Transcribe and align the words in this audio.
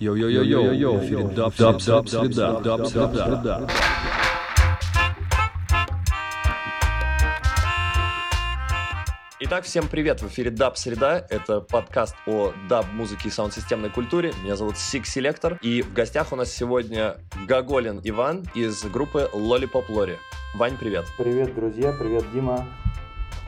Йо-йо-йо-йо, 0.00 1.02
йо 1.02 1.22
даб 1.36 1.52
даб 1.58 1.82
даб 1.82 2.08
среда, 2.08 2.60
даб 2.60 2.86
среда. 2.86 3.68
Итак, 9.40 9.64
всем 9.64 9.88
привет! 9.88 10.22
В 10.22 10.28
эфире 10.28 10.50
Даб 10.50 10.76
Среда. 10.76 11.26
Это 11.30 11.60
подкаст 11.60 12.14
о 12.26 12.52
даб-музыке 12.68 13.28
и 13.28 13.30
саунд-системной 13.30 13.90
культуре. 13.90 14.32
Меня 14.44 14.54
зовут 14.54 14.76
Six 14.76 15.02
Selector. 15.02 15.58
И 15.62 15.82
в 15.82 15.92
гостях 15.92 16.32
у 16.32 16.36
нас 16.36 16.52
сегодня 16.52 17.16
Гоголин 17.48 18.00
Иван 18.04 18.44
из 18.54 18.84
группы 18.84 19.28
Lollypop 19.32 19.88
Lorry. 19.88 20.16
Вань, 20.54 20.76
привет! 20.78 21.06
Привет, 21.18 21.56
друзья! 21.56 21.92
Привет, 21.98 22.24
Дима! 22.32 22.68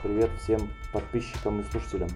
Привет 0.03 0.31
всем 0.43 0.69
подписчикам 0.93 1.61
и 1.61 1.65
слушателям! 1.71 2.09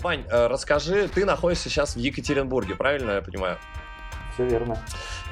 Вань, 0.00 0.24
э, 0.30 0.46
расскажи, 0.46 1.08
ты 1.08 1.24
находишься 1.24 1.68
сейчас 1.68 1.96
в 1.96 1.98
Екатеринбурге, 1.98 2.76
правильно 2.76 3.12
я 3.12 3.22
понимаю? 3.22 3.58
Все 4.34 4.46
верно. 4.46 4.80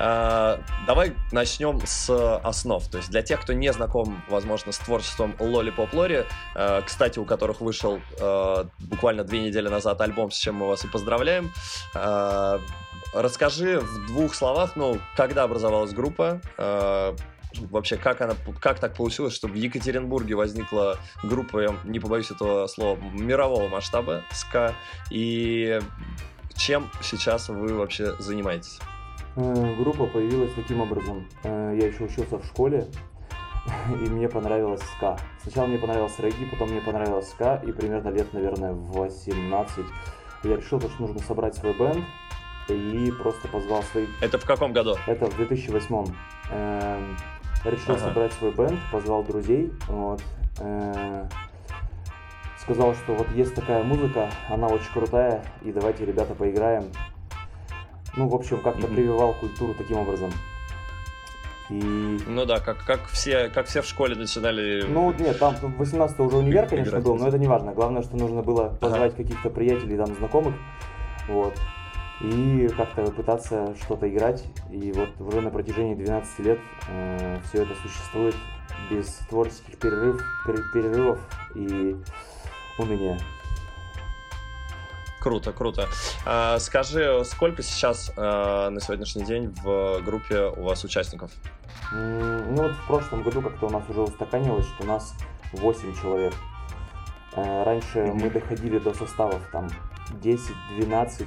А, 0.01 0.61
давай 0.87 1.15
начнем 1.30 1.80
с 1.87 2.39
основ. 2.39 2.84
То 2.89 2.98
есть 2.98 3.11
для 3.11 3.23
тех, 3.23 3.41
кто 3.41 3.52
не 3.52 3.73
знаком, 3.73 4.20
возможно, 4.29 4.73
с 4.73 4.79
творчеством 4.79 5.37
Lollipop 5.39 5.92
Lori, 5.92 6.27
э, 6.56 6.83
кстати, 6.84 7.20
у 7.20 7.25
которых 7.25 7.61
вышел 7.61 8.01
э, 8.19 8.65
буквально 8.80 9.23
две 9.23 9.41
недели 9.41 9.69
назад 9.69 10.01
альбом, 10.01 10.33
с 10.33 10.37
чем 10.37 10.56
мы 10.56 10.67
вас 10.67 10.84
и 10.84 10.89
поздравляем. 10.89 11.53
Расскажи 13.14 13.78
в 13.78 14.09
двух 14.09 14.34
словах, 14.34 14.73
ну, 14.75 14.98
когда 15.17 15.45
образовалась 15.45 15.92
группа, 15.92 16.41
вообще, 17.70 17.96
как, 17.96 18.20
она, 18.20 18.34
как 18.60 18.78
так 18.78 18.95
получилось, 18.95 19.34
что 19.34 19.48
в 19.48 19.55
Екатеринбурге 19.55 20.34
возникла 20.34 20.98
группа, 21.23 21.60
я 21.60 21.74
не 21.84 22.01
побоюсь 22.01 22.30
этого 22.30 22.66
слова, 22.66 22.98
мирового 23.12 23.69
масштаба 23.69 24.23
СКА, 24.30 24.74
и 25.10 25.80
чем 26.56 26.91
сейчас 27.02 27.48
вы 27.48 27.74
вообще 27.74 28.14
занимаетесь? 28.19 28.78
Группа 29.37 30.06
появилась 30.06 30.53
таким 30.55 30.81
образом. 30.81 31.28
Э, 31.42 31.77
я 31.78 31.89
еще 31.89 32.05
учился 32.05 32.39
в 32.39 32.47
школе, 32.47 32.86
и 33.91 34.09
мне 34.09 34.28
понравилась 34.28 34.81
ска. 34.97 35.19
Сначала 35.42 35.66
мне 35.66 35.78
понравился 35.78 36.22
регги, 36.22 36.47
потом 36.47 36.70
мне 36.70 36.81
понравилась 36.81 37.28
ска, 37.28 37.56
и 37.56 37.70
примерно 37.72 38.09
лет, 38.09 38.33
наверное, 38.33 38.72
18 38.72 39.84
я 40.44 40.56
решил, 40.56 40.81
что 40.81 40.91
нужно 40.98 41.20
собрать 41.20 41.55
свой 41.55 41.75
бенд, 41.75 42.05
и 42.69 43.12
просто 43.22 43.48
позвал 43.48 43.83
своих... 43.84 44.09
Это 44.22 44.38
в 44.38 44.44
каком 44.44 44.72
году? 44.72 44.97
Это 45.06 45.27
в 45.27 45.36
2008 45.36 46.14
решил 47.70 47.95
ага. 47.95 48.06
собрать 48.06 48.33
свой 48.34 48.53
бенд, 48.53 48.78
позвал 48.92 49.22
друзей, 49.22 49.72
вот, 49.89 50.22
э, 50.59 51.27
сказал, 52.61 52.95
что 52.95 53.14
вот 53.14 53.31
есть 53.33 53.55
такая 53.55 53.83
музыка, 53.83 54.31
она 54.48 54.67
очень 54.69 54.92
крутая, 54.92 55.45
и 55.62 55.72
давайте, 55.72 56.05
ребята, 56.05 56.34
поиграем. 56.34 56.84
Ну, 58.17 58.28
в 58.28 58.34
общем, 58.34 58.62
как-то 58.62 58.87
mm-hmm. 58.87 58.94
прививал 58.94 59.34
культуру 59.34 59.75
таким 59.75 59.98
образом. 59.98 60.31
И... 61.69 62.19
Ну 62.27 62.47
да, 62.47 62.61
как, 62.61 62.84
как, 62.84 63.06
все, 63.09 63.48
как 63.48 63.67
все 63.67 63.83
в 63.83 63.87
школе 63.87 64.14
начинали. 64.14 64.84
Ну 64.89 65.12
нет, 65.12 65.39
там 65.39 65.55
18 65.78 66.20
уже 66.20 66.37
универ, 66.37 66.67
конечно, 66.67 67.00
был, 67.00 67.17
но 67.17 67.28
это 67.28 67.39
не 67.39 67.48
важно. 67.48 67.72
Главное, 67.72 68.03
что 68.03 68.17
нужно 68.17 68.42
было 68.42 68.69
позвать 68.81 69.14
ага. 69.14 69.22
каких-то 69.22 69.50
приятелей, 69.50 69.97
там, 69.97 70.14
знакомых. 70.14 70.55
Вот 71.28 71.55
и 72.20 72.69
как-то 72.77 73.11
пытаться 73.11 73.75
что-то 73.83 74.09
играть. 74.09 74.45
И 74.70 74.92
вот 74.92 75.11
уже 75.20 75.41
на 75.41 75.50
протяжении 75.50 75.95
12 75.95 76.39
лет 76.41 76.59
э, 76.89 77.39
все 77.48 77.62
это 77.62 77.75
существует 77.83 78.34
без 78.91 79.06
творческих 79.28 79.78
перерыв, 79.78 80.22
перерывов 80.72 81.20
и 81.55 81.97
уныния. 82.78 83.19
Круто, 85.20 85.53
круто. 85.53 85.89
А, 86.25 86.59
скажи, 86.61 87.20
сколько 87.25 87.62
сейчас 87.62 88.12
а, 88.17 88.70
на 88.70 88.81
сегодняшний 88.81 89.25
день 89.25 89.53
в 89.61 90.00
группе 90.05 90.53
у 90.56 90.62
вас 90.62 90.84
участников? 90.84 91.33
Ну 91.92 92.62
вот 92.62 92.72
в 92.72 92.87
прошлом 92.87 93.22
году 93.22 93.42
как-то 93.42 93.66
у 93.66 93.71
нас 93.71 93.83
уже 93.88 94.03
устаканилось, 94.03 94.66
что 94.66 94.84
у 94.84 94.87
нас 94.87 95.15
8 95.53 96.00
человек. 96.00 96.33
А, 97.33 97.65
раньше 97.65 97.98
mm-hmm. 97.98 98.15
мы 98.15 98.31
доходили 98.31 98.78
до 98.78 98.94
составов 98.94 99.43
там 99.50 99.69
10-12 100.22 101.27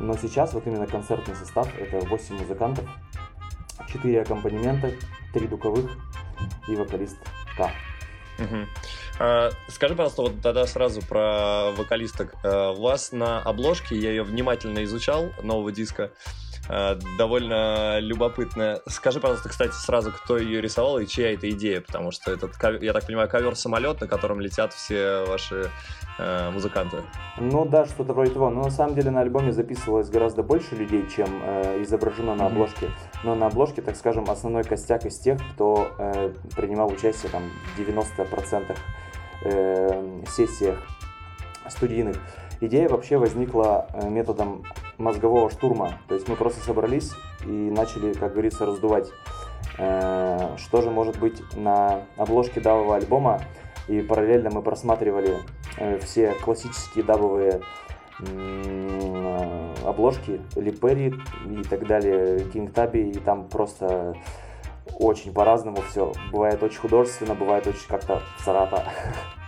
но 0.00 0.16
сейчас 0.16 0.54
вот 0.54 0.66
именно 0.66 0.86
концертный 0.86 1.34
состав 1.34 1.68
это 1.78 2.00
8 2.06 2.38
музыкантов, 2.38 2.84
4 3.92 4.22
аккомпанемента, 4.22 4.92
3 5.32 5.46
духовых 5.46 5.90
и 6.68 6.74
вокалист 6.74 7.18
К. 7.56 7.70
А, 9.18 9.50
скажи, 9.68 9.94
пожалуйста, 9.94 10.22
вот 10.22 10.40
тогда 10.40 10.66
сразу 10.66 11.02
про 11.02 11.72
вокалисток. 11.76 12.34
А, 12.42 12.72
у 12.72 12.80
вас 12.80 13.12
на 13.12 13.40
обложке, 13.42 13.96
я 13.96 14.10
ее 14.10 14.22
внимательно 14.22 14.82
изучал, 14.84 15.30
нового 15.42 15.70
диска, 15.70 16.12
довольно 17.18 17.98
любопытная. 17.98 18.80
Скажи, 18.86 19.20
пожалуйста, 19.20 19.48
кстати, 19.48 19.72
сразу, 19.72 20.12
кто 20.12 20.38
ее 20.38 20.60
рисовал 20.60 20.98
и 20.98 21.06
чья 21.06 21.32
это 21.32 21.50
идея, 21.50 21.80
потому 21.80 22.10
что 22.12 22.30
этот, 22.30 22.52
я 22.82 22.92
так 22.92 23.06
понимаю, 23.06 23.28
ковер-самолет, 23.28 24.00
на 24.00 24.06
котором 24.06 24.40
летят 24.40 24.72
все 24.72 25.24
ваши 25.26 25.70
э, 26.18 26.50
музыканты. 26.50 26.98
Ну 27.38 27.64
да, 27.64 27.86
что-то 27.86 28.12
вроде 28.12 28.32
того. 28.32 28.50
Но 28.50 28.62
на 28.62 28.70
самом 28.70 28.94
деле 28.94 29.10
на 29.10 29.20
альбоме 29.20 29.52
записывалось 29.52 30.08
гораздо 30.10 30.42
больше 30.42 30.76
людей, 30.76 31.08
чем 31.14 31.42
э, 31.42 31.82
изображено 31.82 32.34
на 32.34 32.46
обложке. 32.46 32.90
Но 33.24 33.34
на 33.34 33.46
обложке, 33.46 33.82
так 33.82 33.96
скажем, 33.96 34.30
основной 34.30 34.64
костяк 34.64 35.06
из 35.06 35.18
тех, 35.18 35.40
кто 35.54 35.92
э, 35.98 36.32
принимал 36.54 36.88
участие 36.88 37.30
там, 37.32 37.50
в 37.76 37.80
90% 37.80 38.76
э, 39.44 40.22
сессиях 40.28 40.78
студийных. 41.68 42.16
Идея 42.62 42.90
вообще 42.90 43.16
возникла 43.16 43.86
э, 43.94 44.10
методом 44.10 44.64
мозгового 44.98 45.48
штурма. 45.50 45.94
То 46.08 46.14
есть 46.14 46.28
мы 46.28 46.36
просто 46.36 46.62
собрались 46.62 47.12
и 47.42 47.48
начали, 47.48 48.12
как 48.12 48.32
говорится, 48.32 48.66
раздувать, 48.66 49.08
э, 49.78 50.56
что 50.58 50.82
же 50.82 50.90
может 50.90 51.18
быть 51.18 51.42
на 51.56 52.02
обложке 52.16 52.60
давого 52.60 52.96
альбома. 52.96 53.40
И 53.88 54.02
параллельно 54.02 54.50
мы 54.50 54.60
просматривали 54.60 55.38
э, 55.78 55.98
все 56.00 56.34
классические 56.34 57.04
дабовые 57.04 57.62
обложки, 59.86 60.42
Липери 60.54 61.14
и 61.48 61.62
так 61.62 61.86
далее, 61.86 62.40
Кинг 62.50 62.74
Таби, 62.74 63.12
и 63.12 63.18
там 63.18 63.48
просто 63.48 64.14
очень 64.98 65.32
по-разному 65.32 65.78
все. 65.88 66.12
Бывает 66.30 66.62
очень 66.62 66.80
художественно, 66.80 67.34
бывает 67.34 67.66
очень 67.66 67.88
как-то 67.88 68.20
сарата. 68.44 68.84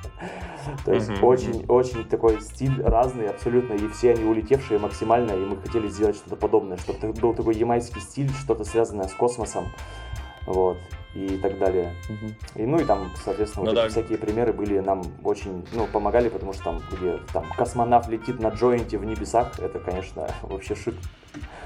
То 0.84 0.92
есть 0.92 1.10
очень-очень 1.22 2.04
такой 2.04 2.40
стиль 2.40 2.82
разный 2.82 3.28
абсолютно, 3.28 3.74
и 3.74 3.88
все 3.88 4.12
они 4.12 4.24
улетевшие 4.24 4.78
максимально, 4.78 5.32
и 5.32 5.44
мы 5.44 5.56
хотели 5.56 5.88
сделать 5.88 6.16
что-то 6.16 6.36
подобное, 6.36 6.76
чтобы 6.76 7.12
был 7.12 7.34
такой 7.34 7.54
ямайский 7.54 8.00
стиль, 8.00 8.30
что-то 8.30 8.64
связанное 8.64 9.08
с 9.08 9.12
космосом, 9.12 9.66
вот 10.46 10.78
и 11.14 11.36
так 11.38 11.58
далее. 11.58 11.94
Угу. 12.08 12.62
И, 12.62 12.66
ну 12.66 12.78
и 12.78 12.84
там, 12.84 13.10
соответственно, 13.22 13.66
ну, 13.66 13.72
вот 13.72 13.82
да. 13.82 13.88
всякие 13.88 14.18
примеры 14.18 14.52
были 14.52 14.78
нам 14.78 15.02
очень, 15.22 15.66
ну, 15.72 15.86
помогали, 15.86 16.28
потому 16.28 16.52
что 16.52 16.64
там, 16.64 16.82
где 16.90 17.18
там 17.32 17.44
космонавт 17.56 18.08
летит 18.08 18.40
на 18.40 18.48
джойнте 18.48 18.98
в 18.98 19.04
небесах, 19.04 19.58
это, 19.58 19.78
конечно, 19.78 20.28
вообще 20.42 20.74
шик. 20.74 20.94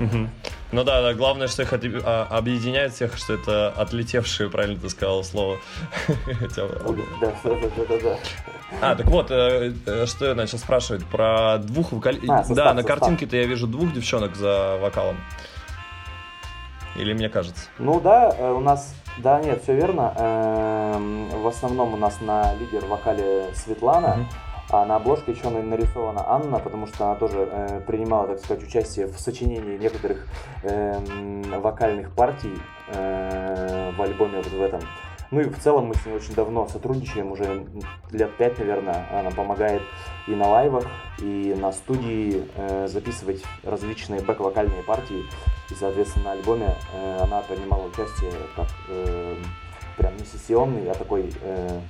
Угу. 0.01 0.29
Ну 0.73 0.85
да, 0.85 1.01
да, 1.01 1.15
главное, 1.15 1.49
что 1.49 1.63
их 1.63 1.73
а, 1.73 2.27
объединяет 2.31 2.93
всех, 2.93 3.17
что 3.17 3.35
это 3.35 3.71
отлетевшие, 3.71 4.51
правильно 4.51 4.79
ты 4.81 4.89
сказал 4.89 5.23
слово. 5.25 5.59
Да, 6.57 6.69
да, 7.21 7.33
да, 7.45 7.85
да, 7.89 8.01
да. 8.03 8.19
А, 8.81 8.97
так 8.97 9.07
вот, 9.07 9.31
э, 9.31 9.73
э, 9.87 10.07
что 10.07 10.27
я 10.27 10.35
начал 10.35 10.59
спрашивать 10.59 11.05
про 11.07 11.59
двух 11.59 11.93
вокалистов. 11.93 12.51
А, 12.51 12.55
да, 12.55 12.75
на 12.75 12.83
картинке-то 12.83 13.37
я 13.37 13.45
вижу 13.45 13.67
двух 13.67 13.93
девчонок 13.93 14.35
за 14.35 14.77
вокалом. 14.81 15.17
Или 16.99 17.13
мне 17.13 17.29
кажется? 17.29 17.69
Ну 17.79 18.01
да, 18.01 18.35
э, 18.37 18.53
у 18.53 18.61
нас 18.61 18.95
да, 19.19 19.41
нет, 19.41 19.63
все 19.63 19.75
верно. 19.75 20.13
Эм, 20.17 21.29
в 21.29 21.47
основном 21.47 21.95
у 21.95 21.97
нас 21.97 22.21
на 22.21 22.55
лидер 22.55 22.85
вокале 22.85 23.47
Светлана, 23.55 24.27
а 24.69 24.85
на 24.85 24.97
обложке 24.97 25.33
еще 25.33 25.49
нарисована 25.49 26.29
Анна, 26.29 26.59
потому 26.59 26.87
что 26.87 27.07
она 27.07 27.15
тоже 27.15 27.49
э, 27.51 27.81
принимала, 27.87 28.29
так 28.29 28.41
сказать, 28.41 28.65
участие 28.65 29.07
в 29.07 29.19
сочинении 29.19 29.79
некоторых 29.79 30.27
эм, 30.65 31.43
вокальных 31.63 32.11
партий 32.13 32.55
э, 32.89 33.93
в 33.97 34.03
альбоме 34.03 34.39
вот 34.39 34.53
в 34.53 34.63
этом. 34.63 34.81
Ну 35.31 35.41
и 35.41 35.45
в 35.45 35.59
целом 35.59 35.87
мы 35.87 35.95
с 35.95 36.07
ней 36.07 36.15
очень 36.15 36.35
давно 36.35 36.69
сотрудничаем, 36.69 37.33
уже 37.33 37.67
лет 38.11 38.37
пять, 38.37 38.59
наверное. 38.59 39.07
Она 39.11 39.31
помогает 39.31 39.83
и 40.29 40.33
на 40.33 40.49
лайвах, 40.49 40.87
и 41.19 41.55
на 41.59 41.73
студии 41.73 42.45
э, 42.57 42.87
записывать 42.89 43.43
различные 43.65 44.21
бэк-вокальные 44.21 44.83
партии. 44.85 45.25
И, 45.71 45.75
соответственно, 45.75 46.27
на 46.27 46.33
альбоме 46.33 46.77
э, 46.93 47.19
она 47.23 47.43
принимала 47.43 47.87
участие 47.87 48.33
как 48.55 48.69
э, 48.89 49.37
прям 49.97 50.17
не 50.17 50.25
сессионный, 50.25 50.91
а 50.91 50.95
такой, 50.95 51.33
э, 51.43 51.81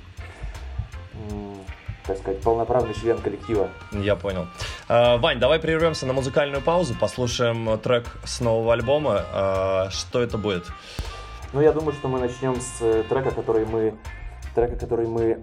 так 2.05 2.17
сказать, 2.17 2.41
полноправный 2.41 2.93
член 2.93 3.17
коллектива. 3.19 3.69
Я 3.91 4.15
понял. 4.15 4.47
Э, 4.89 5.17
Вань, 5.17 5.39
давай 5.39 5.59
прервемся 5.59 6.07
на 6.07 6.13
музыкальную 6.13 6.63
паузу, 6.63 6.95
послушаем 6.99 7.77
трек 7.79 8.17
с 8.23 8.39
нового 8.39 8.73
альбома. 8.73 9.25
Э, 9.31 9.89
что 9.91 10.21
это 10.21 10.37
будет? 10.37 10.65
Ну, 11.53 11.61
я 11.61 11.71
думаю, 11.71 11.93
что 11.93 12.07
мы 12.07 12.19
начнем 12.19 12.59
с 12.59 12.81
э, 12.81 13.03
трека, 13.09 13.31
который 13.31 13.65
мы, 13.65 13.95
трека, 14.53 14.75
который 14.75 15.07
мы 15.07 15.39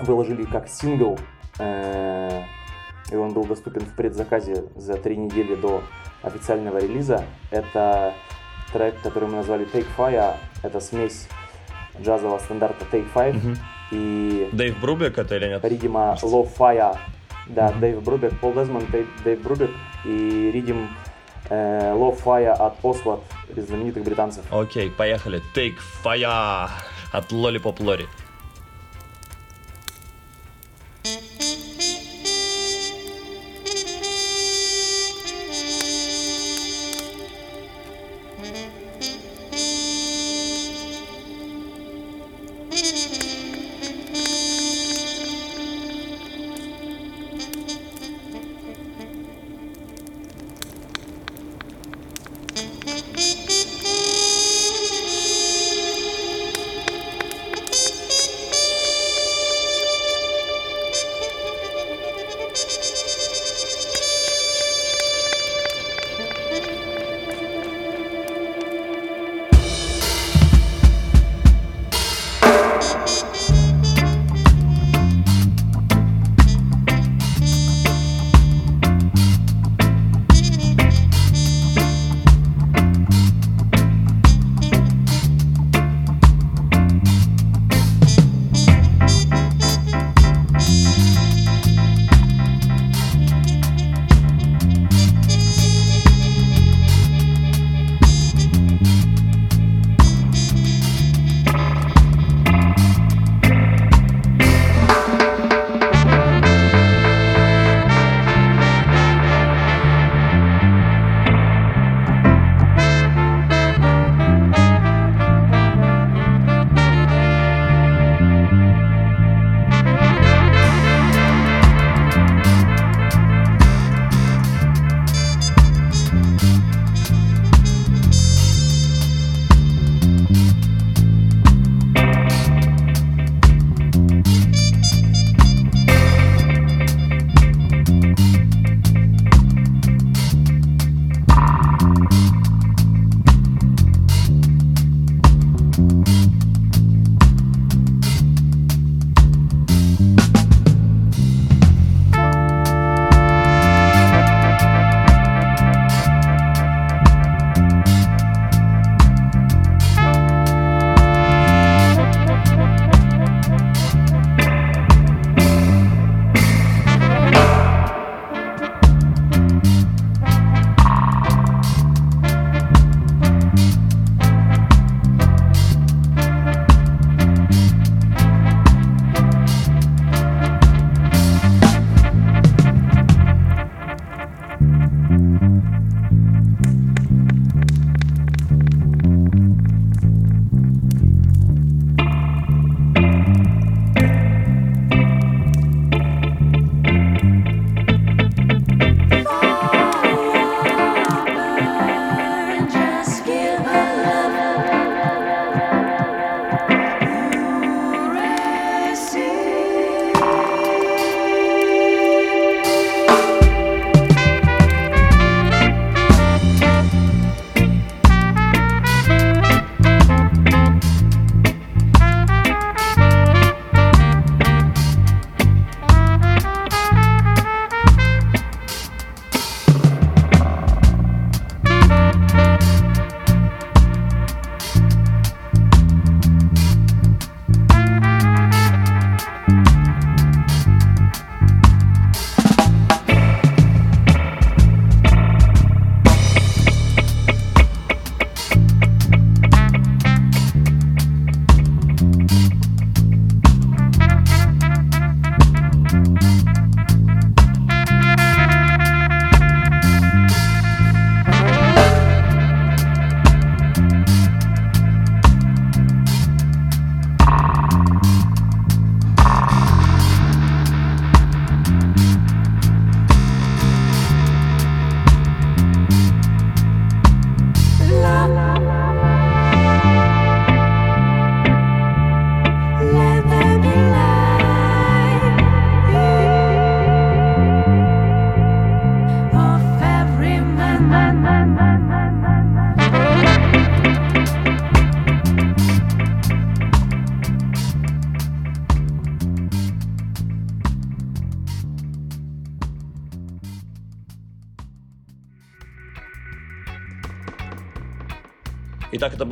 выложили 0.00 0.44
как 0.44 0.68
сингл 0.68 1.18
э, 1.58 2.42
и 3.10 3.14
он 3.16 3.32
был 3.32 3.44
доступен 3.44 3.82
в 3.82 3.94
предзаказе 3.94 4.64
за 4.74 4.94
три 4.96 5.16
недели 5.16 5.54
до 5.54 5.82
официального 6.22 6.78
релиза. 6.78 7.24
Это 7.50 8.14
трек, 8.72 8.94
который 9.02 9.28
мы 9.28 9.36
назвали 9.36 9.66
Take 9.66 9.86
Fire. 9.96 10.34
Это 10.62 10.80
смесь 10.80 11.28
джазового 12.00 12.38
стандарта 12.38 12.84
Take 12.90 13.06
Five 13.14 13.34
Мгм. 13.34 13.56
и 13.90 14.48
Дэйв 14.52 14.80
Брубек 14.80 15.18
это 15.18 15.36
или 15.36 15.46
нет? 15.48 15.64
ридима 15.64 16.16
Low 16.22 16.48
Fire. 16.58 16.96
Да, 17.48 17.68
Мгм. 17.70 17.80
Дэйв 17.80 18.02
Брубек, 18.02 18.38
Пол 18.40 18.54
Дезмонд, 18.54 18.90
Дэйв, 18.90 19.08
Дэйв 19.24 19.42
Брубек 19.42 19.70
и 20.06 20.50
ридим 20.54 20.88
э, 21.48 21.94
Low 21.94 22.16
Fire 22.22 22.52
от 22.52 22.74
Oswald 22.82 23.20
из 23.56 23.66
знаменитых 23.66 24.04
британцев. 24.04 24.44
Окей, 24.50 24.90
поехали. 24.90 25.42
Take 25.54 25.76
Fire 26.04 26.68
от 27.12 27.32
Lollipop 27.32 27.78
Lori. 27.78 28.06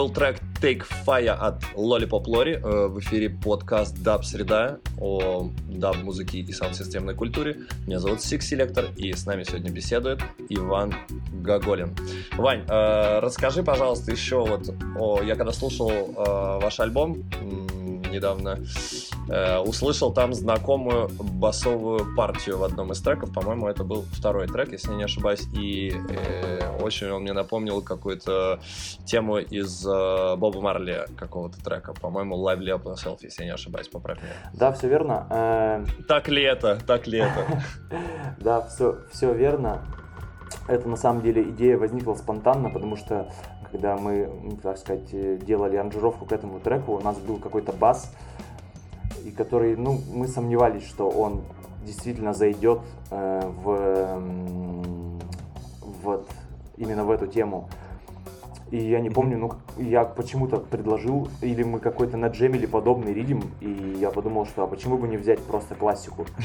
Был 0.01 0.09
трек 0.09 0.41
Take 0.63 0.83
Fire 1.07 1.29
от 1.29 1.63
Lollypop 1.75 2.25
Lorry. 2.25 2.55
Э, 2.55 2.87
в 2.87 2.99
эфире 3.01 3.29
подкаст 3.29 3.99
Dub 3.99 4.23
Среда 4.23 4.79
о 4.99 5.51
даб-музыке 5.69 6.39
и 6.39 6.53
саунд-системной 6.53 7.15
культуре. 7.15 7.59
Меня 7.87 7.99
зовут 7.99 8.21
Six 8.21 8.39
Selector, 8.39 8.95
и 8.97 9.13
с 9.13 9.27
нами 9.27 9.43
сегодня 9.43 9.71
беседует 9.71 10.23
Иван 10.49 10.95
Гоголин. 11.33 11.95
Вань, 12.39 12.65
э, 12.67 13.19
расскажи, 13.19 13.63
пожалуйста, 13.63 14.11
еще 14.11 14.39
вот, 14.39 14.75
о, 14.99 15.21
я 15.23 15.35
когда 15.35 15.53
слушал 15.53 15.91
э, 15.91 16.63
ваш 16.63 16.81
альбом, 16.81 17.23
недавно 18.11 18.59
э, 19.29 19.59
услышал 19.59 20.13
там 20.13 20.35
знакомую 20.35 21.09
басовую 21.19 22.15
партию 22.17 22.59
в 22.59 22.65
одном 22.65 22.93
из 22.93 23.01
треков. 23.01 23.33
По-моему, 23.33 23.69
это 23.69 23.85
был 23.85 24.05
второй 24.13 24.47
трек, 24.47 24.73
если 24.73 24.93
не 24.93 25.05
ошибаюсь. 25.05 25.47
И 25.53 25.93
э, 26.09 26.77
очень 26.81 27.11
он 27.11 27.23
мне 27.23 27.33
напомнил 27.33 27.83
какую-то 27.83 28.61
тему 29.05 29.39
из 29.39 29.87
э, 29.87 30.37
Боба 30.37 30.61
Марли 30.61 31.07
какого-то 31.17 31.63
трека. 31.63 31.95
По-моему, 31.95 32.37
Lively 32.37 32.77
Up 32.77 32.85
Yourself, 32.85 33.19
если 33.23 33.43
я 33.43 33.49
не 33.49 33.55
ошибаюсь, 33.55 33.89
поправь 33.89 34.19
меня. 34.23 34.33
Да, 34.55 34.73
все 34.73 34.89
верно. 34.89 35.27
Э... 35.31 35.85
Так 36.09 36.29
ли 36.29 36.43
это? 36.43 36.79
Так 36.87 37.07
ли 37.07 37.19
это? 37.19 37.63
Да, 38.41 38.63
все, 38.63 38.99
все 39.13 39.35
верно. 39.35 39.85
Это 40.67 40.89
на 40.89 40.97
самом 40.97 41.23
деле 41.23 41.43
идея 41.51 41.77
возникла 41.77 42.15
спонтанно, 42.15 42.71
потому 42.71 42.97
что 42.97 43.31
когда 43.71 43.97
мы, 43.97 44.29
так 44.63 44.79
сказать, 44.79 45.11
делали 45.45 45.77
аранжировку 45.77 46.27
к 46.27 46.33
этому 46.33 46.61
треку, 46.61 46.93
у 46.93 47.01
нас 47.01 47.19
был 47.19 47.37
какой-то 47.37 47.73
бас, 47.73 48.13
и 49.25 49.31
который, 49.31 49.77
ну, 49.77 50.01
мы 50.13 50.27
сомневались, 50.29 50.87
что 50.87 51.09
он 51.09 51.43
действительно 51.85 52.33
зайдет 52.35 52.81
э, 53.11 53.51
в, 53.63 54.23
вот 56.03 56.29
именно 56.77 57.05
в 57.05 57.11
эту 57.11 57.27
тему. 57.27 57.69
И 58.71 58.77
я 58.77 59.01
не 59.01 59.11
помню, 59.11 59.37
ну, 59.37 59.53
я 59.79 60.05
почему-то 60.05 60.59
предложил, 60.59 61.29
или 61.41 61.65
мы 61.65 61.81
какой-то 61.81 62.17
наджемили 62.17 62.67
подобный 62.67 63.13
ридим, 63.13 63.43
и 63.61 63.97
я 63.99 64.11
подумал, 64.11 64.47
что 64.47 64.63
а 64.63 64.67
почему 64.69 64.97
бы 64.97 65.09
не 65.09 65.17
взять 65.17 65.41
просто 65.41 65.75
классику. 65.75 66.27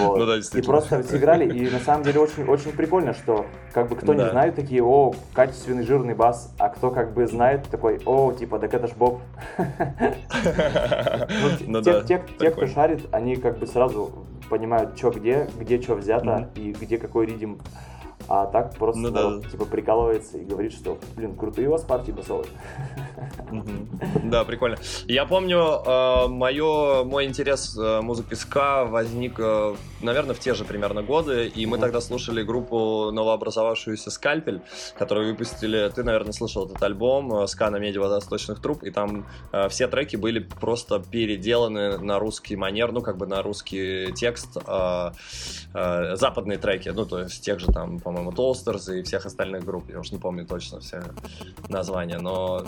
Вот. 0.00 0.18
Ну, 0.18 0.26
да, 0.26 0.36
и 0.38 0.62
просто 0.62 1.02
сыграли, 1.02 1.58
и 1.58 1.70
на 1.70 1.78
самом 1.80 2.04
деле 2.04 2.20
очень, 2.20 2.44
очень 2.44 2.72
прикольно, 2.72 3.12
что 3.12 3.46
как 3.72 3.88
бы 3.88 3.96
кто 3.96 4.14
да. 4.14 4.24
не 4.24 4.30
знает, 4.30 4.54
такие, 4.54 4.82
о, 4.82 5.12
качественный 5.34 5.82
жирный 5.82 6.14
бас, 6.14 6.54
а 6.58 6.68
кто 6.68 6.90
как 6.90 7.12
бы 7.12 7.26
знает, 7.26 7.64
такой, 7.68 8.00
о, 8.06 8.32
типа, 8.32 8.58
так 8.58 8.72
это 8.72 8.86
ж 8.86 8.92
Боб. 8.92 9.20
Ну, 11.66 11.82
те, 11.82 12.18
кто 12.18 12.66
шарит, 12.66 13.06
они 13.12 13.36
как 13.36 13.58
бы 13.58 13.66
сразу 13.66 14.12
понимают, 14.48 14.96
что 14.96 15.10
где, 15.10 15.48
где 15.58 15.80
что 15.80 15.94
взято, 15.94 16.50
и 16.54 16.72
где 16.72 16.98
какой 16.98 17.26
ридим 17.26 17.58
а 18.28 18.46
так 18.46 18.74
просто 18.76 19.00
ну, 19.00 19.10
да. 19.10 19.48
типа 19.48 19.64
прикалывается 19.64 20.38
и 20.38 20.44
говорит, 20.44 20.72
что, 20.72 20.98
блин, 21.16 21.34
крутые 21.36 21.68
у 21.68 21.72
вас 21.72 21.82
партии 21.82 22.12
басовые. 22.12 22.48
Да, 24.24 24.44
прикольно. 24.44 24.78
Я 25.06 25.26
помню, 25.26 25.58
э, 25.58 26.28
мое, 26.28 27.04
мой 27.04 27.26
интерес 27.26 27.76
э, 27.76 28.00
музыки 28.00 28.34
ска 28.34 28.84
возник, 28.84 29.34
э, 29.38 29.74
наверное, 30.00 30.34
в 30.34 30.38
те 30.38 30.54
же 30.54 30.64
примерно 30.64 31.02
годы, 31.02 31.48
и 31.48 31.66
мы 31.66 31.78
тогда 31.78 32.00
слушали 32.00 32.42
группу 32.42 33.10
новообразовавшуюся 33.10 34.10
«Скальпель», 34.10 34.62
которую 34.98 35.30
выпустили, 35.30 35.90
ты, 35.94 36.04
наверное, 36.04 36.32
слышал 36.32 36.66
этот 36.66 36.82
альбом 36.82 37.46
«Ска 37.48 37.70
на 37.70 37.78
меди 37.78 37.98
водосточных 37.98 38.60
труб», 38.60 38.82
и 38.82 38.90
там 38.90 39.26
все 39.68 39.88
треки 39.88 40.16
были 40.16 40.38
просто 40.38 41.00
переделаны 41.00 41.98
на 41.98 42.18
русский 42.18 42.56
манер, 42.56 42.92
ну, 42.92 43.00
как 43.02 43.16
бы 43.16 43.26
на 43.26 43.42
русский 43.42 44.12
текст, 44.12 44.56
западные 45.72 46.58
треки, 46.58 46.88
ну, 46.90 47.04
то 47.06 47.20
есть 47.20 47.44
тех 47.44 47.60
же 47.60 47.66
там, 47.66 47.98
по-моему, 48.10 48.32
Толстерс 48.32 48.88
и 48.88 49.02
всех 49.02 49.24
остальных 49.24 49.64
групп, 49.64 49.88
я 49.88 50.00
уж 50.00 50.10
не 50.10 50.18
помню 50.18 50.44
точно 50.44 50.80
все 50.80 51.00
названия, 51.68 52.18
но 52.18 52.66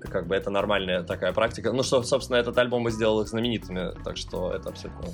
как 0.00 0.26
бы 0.26 0.34
это 0.34 0.48
нормальная 0.48 1.02
такая 1.02 1.34
практика. 1.34 1.70
Ну, 1.70 1.82
что, 1.82 2.02
собственно, 2.02 2.38
этот 2.38 2.56
альбом 2.56 2.88
и 2.88 2.90
сделал 2.90 3.20
их 3.20 3.28
знаменитыми, 3.28 3.92
так 4.02 4.16
что 4.16 4.50
это 4.50 4.70
абсолютно... 4.70 5.08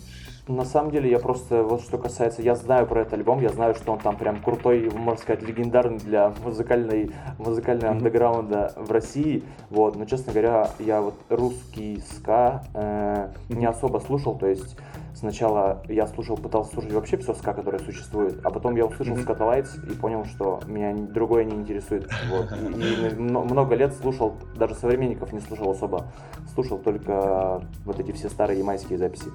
На 0.48 0.64
самом 0.64 0.92
деле, 0.92 1.10
я 1.10 1.18
просто, 1.18 1.64
вот 1.64 1.80
что 1.82 1.98
касается, 1.98 2.40
я 2.40 2.54
знаю 2.54 2.86
про 2.86 3.00
этот 3.00 3.14
альбом, 3.14 3.40
я 3.40 3.48
знаю, 3.48 3.74
что 3.74 3.92
он 3.92 3.98
там 3.98 4.16
прям 4.16 4.40
крутой, 4.40 4.88
можно 4.94 5.20
сказать, 5.20 5.42
легендарный 5.42 5.98
для 5.98 6.32
музыкальной, 6.44 7.10
музыкального 7.38 7.90
андеграунда 7.90 8.72
в 8.76 8.92
России, 8.92 9.42
вот, 9.70 9.96
но, 9.96 10.04
честно 10.04 10.32
говоря, 10.32 10.70
я 10.78 11.02
вот 11.02 11.14
русский 11.30 12.00
ска 12.12 12.62
э, 12.74 13.28
не 13.48 13.66
особо 13.66 13.98
слушал, 13.98 14.38
то 14.38 14.46
есть 14.46 14.76
сначала 15.14 15.82
я 15.88 16.06
слушал, 16.06 16.36
пытался 16.36 16.74
слушать 16.74 16.92
вообще 16.92 17.16
все 17.16 17.34
ска, 17.34 17.52
которое 17.52 17.80
существует, 17.80 18.38
а 18.44 18.50
потом 18.50 18.76
я 18.76 18.86
услышал 18.86 19.16
mm-hmm. 19.16 19.26
Scatolites 19.26 19.92
и 19.92 19.96
понял, 19.96 20.26
что 20.26 20.60
меня 20.68 20.94
другое 20.94 21.42
не 21.42 21.56
интересует. 21.56 22.08
Вот. 22.30 22.52
И, 22.76 23.08
и 23.08 23.14
много 23.16 23.74
лет 23.74 23.92
слушал, 23.94 24.34
даже 24.54 24.76
современников 24.76 25.32
не 25.32 25.40
слушал 25.40 25.70
особо, 25.72 26.06
слушал 26.54 26.78
только 26.78 27.62
вот 27.84 27.98
эти 27.98 28.12
все 28.12 28.28
старые 28.28 28.60
ямайские 28.60 28.98
записи. 28.98 29.26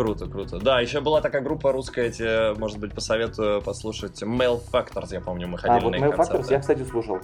Круто, 0.00 0.26
круто. 0.26 0.58
Да, 0.58 0.80
еще 0.80 1.00
была 1.00 1.20
такая 1.20 1.42
группа 1.42 1.72
русская, 1.72 2.10
тебе, 2.10 2.54
может 2.58 2.78
быть, 2.78 2.94
посоветую 2.94 3.60
послушать. 3.60 4.22
Mail 4.22 4.58
Factors, 4.72 5.08
я 5.12 5.20
помню, 5.20 5.46
мы 5.46 5.58
ходили 5.58 5.78
а, 5.78 5.84
вот 5.84 5.90
на 5.90 5.96
Mail 5.96 6.16
концерты. 6.16 6.38
Factors 6.38 6.52
я, 6.52 6.60
кстати, 6.60 6.82
слушал. 6.84 7.18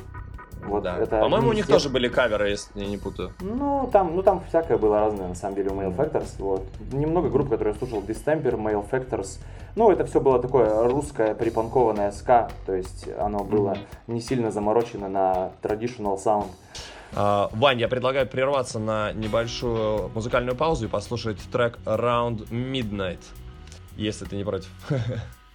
Вот 0.66 0.83
да. 0.83 0.99
это 0.99 1.21
По-моему, 1.21 1.50
у 1.50 1.52
них 1.54 1.66
тоже 1.66 1.88
были 1.88 2.09
каверы, 2.09 2.50
если 2.50 2.78
я 2.78 2.87
не 2.87 2.99
путаю. 2.99 3.33
Ну, 3.40 3.88
там, 3.90 4.14
ну, 4.14 4.23
там 4.23 4.42
всякое 4.49 4.76
было 4.76 5.00
разное, 5.00 5.28
на 5.28 5.35
самом 5.35 5.54
деле, 5.54 5.71
у 5.71 5.75
Mail 5.75 5.97
Factors. 5.97 6.35
Вот. 6.38 6.66
Немного 6.92 7.30
групп, 7.30 7.49
которые 7.49 7.73
я 7.73 7.78
слушал, 7.78 8.02
Distemper, 8.02 8.56
Mail 8.56 8.85
Factors. 8.90 9.38
Ну, 9.75 9.90
это 9.90 10.04
все 10.04 10.21
было 10.21 10.38
такое 10.38 10.87
русское 10.87 11.35
припанкованное 11.35 12.11
ска, 12.11 12.50
то 12.66 12.75
есть 12.75 13.09
оно 13.18 13.42
было 13.42 13.71
mm-hmm. 13.71 14.12
не 14.12 14.21
сильно 14.21 14.50
заморочено 14.50 15.09
на 15.09 15.50
traditional 15.62 16.18
sound. 16.23 16.49
Uh, 17.12 17.48
Вань, 17.56 17.80
я 17.80 17.88
предлагаю 17.88 18.26
прерваться 18.26 18.78
на 18.78 19.12
небольшую 19.12 20.08
музыкальную 20.08 20.56
паузу 20.56 20.86
и 20.86 20.88
послушать 20.88 21.38
трек 21.50 21.78
Round 21.84 22.48
Midnight, 22.50 23.20
если 23.96 24.25
ты 24.25 24.36
не 24.36 24.44
против. 24.44 24.68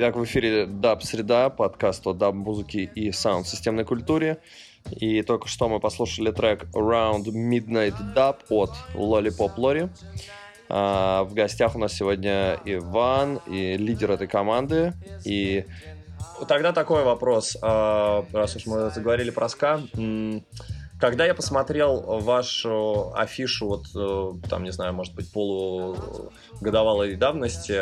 итак, 0.00 0.16
в 0.16 0.24
эфире 0.24 0.64
Даб 0.64 1.02
Среда, 1.02 1.50
подкаст 1.50 2.06
о 2.06 2.14
даб-музыке 2.14 2.84
и 2.84 3.12
саунд-системной 3.12 3.84
культуре. 3.84 4.38
И 4.92 5.20
только 5.20 5.46
что 5.46 5.68
мы 5.68 5.78
послушали 5.78 6.30
трек 6.30 6.64
Around 6.72 7.24
Midnight 7.24 7.94
Dub 8.16 8.36
от 8.48 8.70
Lollypop 8.94 9.56
Lorry. 9.56 9.90
А, 10.70 11.24
в 11.24 11.34
гостях 11.34 11.76
у 11.76 11.78
нас 11.78 11.92
сегодня 11.92 12.58
Иван, 12.64 13.40
и 13.46 13.76
лидер 13.76 14.10
этой 14.10 14.26
команды. 14.26 14.94
И 15.26 15.66
тогда 16.48 16.72
такой 16.72 17.04
вопрос, 17.04 17.58
а, 17.60 18.24
раз 18.32 18.56
уж 18.56 18.64
мы 18.64 18.88
заговорили 18.88 19.28
про 19.28 19.50
ска. 19.50 19.82
Когда 21.00 21.24
я 21.24 21.34
посмотрел 21.34 22.00
вашу 22.20 23.12
афишу, 23.14 23.68
вот 23.68 23.86
э, 23.96 24.48
там, 24.50 24.64
не 24.64 24.70
знаю, 24.70 24.92
может 24.92 25.14
быть, 25.14 25.32
полугодовалой 25.32 27.16
давности, 27.16 27.80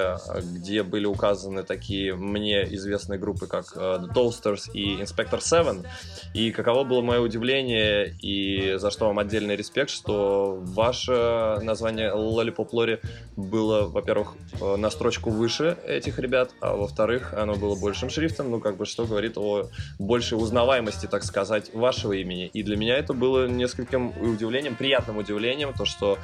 где 0.54 0.84
были 0.84 1.04
указаны 1.06 1.64
такие 1.64 2.14
мне 2.14 2.62
известные 2.74 3.18
группы, 3.18 3.48
как 3.48 3.72
э, 3.74 3.78
The 3.78 4.14
Toasters 4.14 4.70
и 4.72 5.02
Inspector 5.02 5.40
Seven, 5.40 5.84
и 6.32 6.52
каково 6.52 6.84
было 6.84 7.02
мое 7.02 7.18
удивление, 7.20 8.16
и 8.22 8.76
за 8.78 8.92
что 8.92 9.06
вам 9.06 9.18
отдельный 9.18 9.56
респект, 9.56 9.90
что 9.90 10.56
ваше 10.60 11.58
название 11.62 12.12
Lollipop 12.14 12.70
Lori 12.70 13.00
было, 13.36 13.88
во-первых, 13.88 14.34
э, 14.60 14.76
на 14.76 14.90
строчку 14.90 15.30
выше 15.30 15.76
этих 15.84 16.20
ребят, 16.20 16.50
а 16.60 16.76
во-вторых, 16.76 17.34
оно 17.34 17.56
было 17.56 17.74
большим 17.74 18.10
шрифтом, 18.10 18.50
ну, 18.50 18.60
как 18.60 18.76
бы, 18.76 18.86
что 18.86 19.06
говорит 19.06 19.36
о 19.36 19.68
большей 19.98 20.38
узнаваемости, 20.38 21.06
так 21.06 21.24
сказать, 21.24 21.74
вашего 21.74 22.12
имени. 22.12 22.46
И 22.46 22.62
для 22.62 22.76
меня 22.76 22.96
это 22.96 23.07
это 23.08 23.14
было 23.14 23.48
нескольким 23.48 24.12
удивлением, 24.20 24.76
приятным 24.76 25.16
удивлением, 25.16 25.72
то, 25.72 25.86
что, 25.86 26.18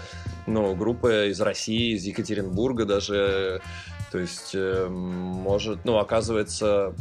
ну, 0.47 0.75
группа 0.75 1.31
из 1.31 1.41
России, 1.41 1.95
из 1.95 2.05
Екатеринбурга 2.05 2.85
даже, 2.85 3.63
то 4.13 4.19
есть, 4.19 4.51
э, 4.55 4.87
может, 4.91 5.87
ну, 5.87 5.97
оказывается, 5.97 6.95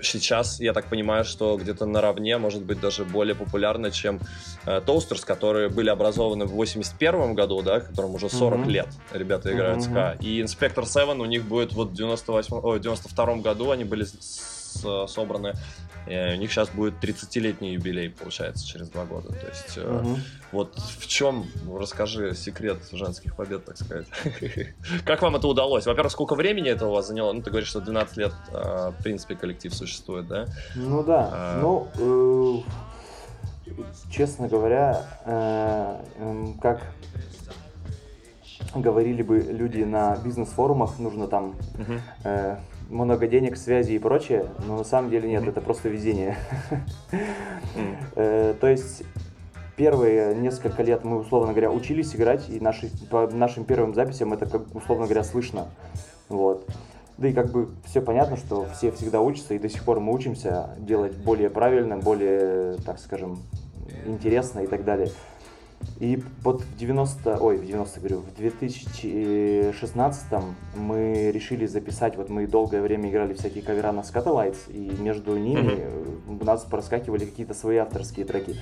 сейчас, 0.00 0.60
я 0.60 0.72
так 0.72 0.86
понимаю, 0.86 1.26
что 1.26 1.58
где-то 1.58 1.84
наравне, 1.84 2.38
может 2.38 2.62
быть, 2.62 2.80
даже 2.80 3.04
более 3.04 3.34
популярна, 3.34 3.90
чем 3.90 4.18
э, 4.64 4.80
Toasters, 4.80 5.26
которые 5.26 5.68
были 5.68 5.90
образованы 5.90 6.46
в 6.46 6.52
81 6.52 7.34
году, 7.34 7.60
да, 7.60 7.80
которым 7.80 8.14
уже 8.14 8.30
40 8.30 8.60
mm-hmm. 8.60 8.70
лет 8.70 8.88
ребята 9.12 9.52
играют 9.52 9.80
mm-hmm. 9.80 9.90
ска. 9.90 10.16
И 10.20 10.40
Inspector 10.40 10.86
7 10.86 11.20
у 11.20 11.26
них 11.26 11.44
будет 11.44 11.74
вот 11.74 11.90
в 11.90 11.94
98, 11.94 12.56
о, 12.56 12.78
92 12.78 13.36
году, 13.36 13.72
они 13.72 13.84
были 13.84 14.04
с, 14.04 15.06
собраны 15.06 15.52
и 16.06 16.34
у 16.34 16.36
них 16.36 16.50
сейчас 16.50 16.68
будет 16.70 17.02
30-летний 17.02 17.74
юбилей, 17.74 18.10
получается, 18.10 18.66
через 18.66 18.88
два 18.88 19.04
года. 19.04 19.28
То 19.28 19.46
есть, 19.46 19.78
угу. 19.78 20.18
вот 20.52 20.76
в 20.76 21.06
чем, 21.06 21.46
расскажи, 21.72 22.34
секрет 22.34 22.78
женских 22.92 23.36
побед, 23.36 23.64
так 23.64 23.76
сказать. 23.76 24.06
как 25.04 25.22
вам 25.22 25.36
это 25.36 25.46
удалось? 25.46 25.86
Во-первых, 25.86 26.12
сколько 26.12 26.34
времени 26.34 26.70
это 26.70 26.86
у 26.86 26.92
вас 26.92 27.08
заняло? 27.08 27.32
Ну, 27.32 27.42
ты 27.42 27.50
говоришь, 27.50 27.68
что 27.68 27.80
12 27.80 28.16
лет, 28.16 28.32
э, 28.52 28.92
в 28.98 29.02
принципе, 29.02 29.36
коллектив 29.36 29.74
существует, 29.74 30.26
да? 30.26 30.46
Ну 30.74 31.02
да. 31.02 31.30
А... 31.32 31.60
Ну, 31.60 32.64
э, 33.66 33.80
честно 34.10 34.48
говоря, 34.48 35.04
э, 35.24 35.96
э, 36.16 36.46
как 36.60 36.82
говорили 38.74 39.22
бы 39.22 39.38
люди 39.38 39.82
на 39.82 40.16
бизнес-форумах, 40.16 40.98
нужно 40.98 41.26
там 41.26 41.56
uh-huh. 41.74 42.58
Много 42.90 43.26
денег, 43.26 43.56
связи 43.56 43.92
и 43.92 43.98
прочее, 43.98 44.46
но 44.66 44.76
на 44.78 44.84
самом 44.84 45.10
деле 45.10 45.28
нет, 45.28 45.46
это 45.46 45.60
просто 45.60 45.88
везение. 45.88 46.36
Э, 48.16 48.54
то 48.60 48.66
есть 48.66 49.04
первые 49.76 50.34
несколько 50.34 50.82
лет 50.82 51.04
мы, 51.04 51.18
условно 51.18 51.52
говоря, 51.52 51.70
учились 51.70 52.14
играть, 52.14 52.50
и 52.50 52.60
наши, 52.60 52.90
по 53.08 53.28
нашим 53.28 53.64
первым 53.64 53.94
записям 53.94 54.32
это, 54.32 54.46
как, 54.46 54.74
условно 54.74 55.06
говоря, 55.06 55.24
слышно. 55.24 55.68
Вот. 56.28 56.68
Да 57.16 57.28
и 57.28 57.32
как 57.32 57.50
бы 57.50 57.70
все 57.84 58.02
понятно, 58.02 58.36
что 58.36 58.66
все 58.74 58.90
всегда 58.90 59.20
учатся, 59.20 59.54
и 59.54 59.58
до 59.58 59.68
сих 59.68 59.84
пор 59.84 60.00
мы 60.00 60.12
учимся 60.12 60.76
делать 60.78 61.16
более 61.16 61.48
правильно, 61.48 61.96
более, 61.96 62.76
так 62.84 62.98
скажем, 62.98 63.38
интересно 64.04 64.60
и 64.60 64.66
так 64.66 64.84
далее. 64.84 65.10
И 65.98 66.22
вот 66.42 66.62
в 66.62 66.76
90, 66.76 67.38
ой, 67.38 67.58
в 67.58 67.66
90, 67.66 68.00
говорю, 68.00 68.20
в 68.20 68.34
2016 68.36 70.26
мы 70.74 71.30
решили 71.30 71.66
записать, 71.66 72.16
вот 72.16 72.30
мы 72.30 72.46
долгое 72.46 72.80
время 72.80 73.10
играли 73.10 73.34
всякие 73.34 73.62
кавера 73.62 73.92
на 73.92 74.00
Scatolites, 74.00 74.70
и 74.70 74.90
между 75.00 75.36
ними 75.36 75.72
mm-hmm. 75.72 76.40
у 76.40 76.44
нас 76.44 76.64
проскакивали 76.64 77.26
какие-то 77.26 77.52
свои 77.54 77.76
авторские 77.76 78.24
треки. 78.24 78.56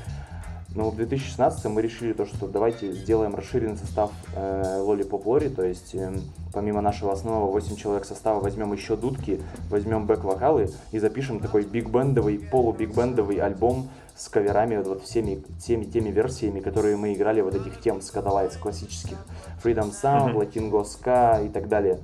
Но 0.74 0.90
в 0.90 0.96
2016 0.96 1.64
мы 1.66 1.80
решили 1.80 2.12
то, 2.12 2.26
что 2.26 2.46
давайте 2.46 2.92
сделаем 2.92 3.34
расширенный 3.34 3.76
состав 3.76 4.12
э, 4.36 4.80
Lollipop 4.80 5.24
Lori, 5.24 5.48
то 5.48 5.64
есть 5.64 5.94
э, 5.94 6.12
помимо 6.52 6.82
нашего 6.82 7.12
основного 7.12 7.50
8 7.50 7.76
человек 7.76 8.04
состава 8.04 8.38
возьмем 8.40 8.72
еще 8.72 8.94
дудки, 8.94 9.40
возьмем 9.70 10.06
бэк-вокалы 10.06 10.70
и 10.92 10.98
запишем 10.98 11.40
такой 11.40 11.62
биг-бендовый, 11.64 12.38
полу-биг-бендовый 12.38 13.38
альбом 13.38 13.88
с 14.18 14.28
каверами, 14.28 14.76
вот, 14.76 14.86
вот 14.88 15.02
всеми, 15.04 15.42
всеми 15.60 15.84
теми 15.84 16.10
версиями, 16.10 16.58
которые 16.58 16.96
мы 16.96 17.14
играли 17.14 17.40
вот 17.40 17.54
этих 17.54 17.80
тем 17.80 18.00
с 18.00 18.12
Scatolites 18.12 18.58
классических. 18.58 19.16
Freedom 19.62 19.92
Sound, 19.92 20.34
mm-hmm. 20.34 20.72
Latingo 20.72 20.84
Ska 20.84 21.46
и 21.46 21.48
так 21.48 21.68
далее. 21.68 22.00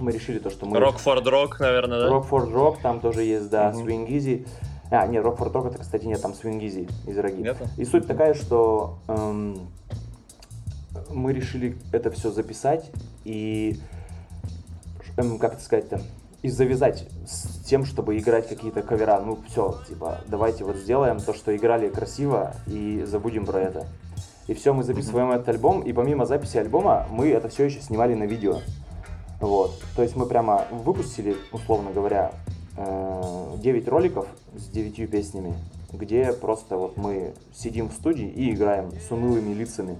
Мы 0.00 0.10
решили 0.10 0.38
то, 0.38 0.50
что 0.50 0.64
мы... 0.64 0.78
Rock 0.78 0.96
for 1.04 1.22
Rock, 1.22 1.56
наверное, 1.60 2.00
да? 2.00 2.08
Rock 2.08 2.28
for 2.28 2.50
Rock, 2.50 2.78
там 2.82 3.00
тоже 3.00 3.22
есть, 3.22 3.50
да, 3.50 3.70
mm-hmm. 3.70 3.84
Swing 3.84 4.08
Easy. 4.08 4.48
А, 4.90 5.06
нет, 5.06 5.22
Rock 5.22 5.38
for 5.38 5.52
Rock 5.52 5.68
это, 5.68 5.78
кстати, 5.78 6.06
нет, 6.06 6.22
там 6.22 6.32
Swing 6.32 6.60
Easy 6.60 6.90
из 7.06 7.18
Роги. 7.18 7.42
Нет? 7.42 7.58
И 7.76 7.84
суть 7.84 8.06
такая, 8.06 8.32
что 8.32 8.98
эм, 9.08 9.68
мы 11.10 11.34
решили 11.34 11.76
это 11.92 12.10
все 12.10 12.30
записать 12.30 12.90
и, 13.24 13.78
эм, 15.18 15.38
как 15.38 15.54
это 15.54 15.62
сказать-то, 15.62 16.00
и 16.42 16.48
завязать 16.48 17.06
тем, 17.64 17.84
чтобы 17.84 18.18
играть 18.18 18.48
какие-то 18.48 18.82
кавера. 18.82 19.20
Ну, 19.20 19.38
все, 19.48 19.80
типа, 19.88 20.20
давайте 20.26 20.64
вот 20.64 20.76
сделаем 20.76 21.18
то, 21.18 21.34
что 21.34 21.56
играли 21.56 21.88
красиво, 21.88 22.54
и 22.66 23.02
забудем 23.06 23.46
про 23.46 23.60
это. 23.60 23.86
И 24.46 24.54
все, 24.54 24.74
мы 24.74 24.82
записываем 24.82 25.30
mm-hmm. 25.30 25.36
этот 25.36 25.48
альбом, 25.48 25.80
и 25.80 25.92
помимо 25.92 26.26
записи 26.26 26.58
альбома, 26.58 27.06
мы 27.10 27.30
это 27.30 27.48
все 27.48 27.64
еще 27.64 27.80
снимали 27.80 28.14
на 28.14 28.24
видео. 28.24 28.60
Вот. 29.40 29.72
То 29.96 30.02
есть 30.02 30.16
мы 30.16 30.26
прямо 30.26 30.66
выпустили, 30.70 31.36
условно 31.52 31.90
говоря, 31.92 32.32
9 32.76 33.56
э, 33.64 33.90
роликов 33.90 34.26
с 34.54 34.68
9 34.68 35.10
песнями, 35.10 35.54
где 35.92 36.32
просто 36.32 36.76
вот 36.76 36.96
мы 36.98 37.34
сидим 37.54 37.88
в 37.88 37.94
студии 37.94 38.26
и 38.26 38.52
играем 38.52 38.90
с 39.00 39.10
унылыми 39.10 39.54
лицами 39.54 39.98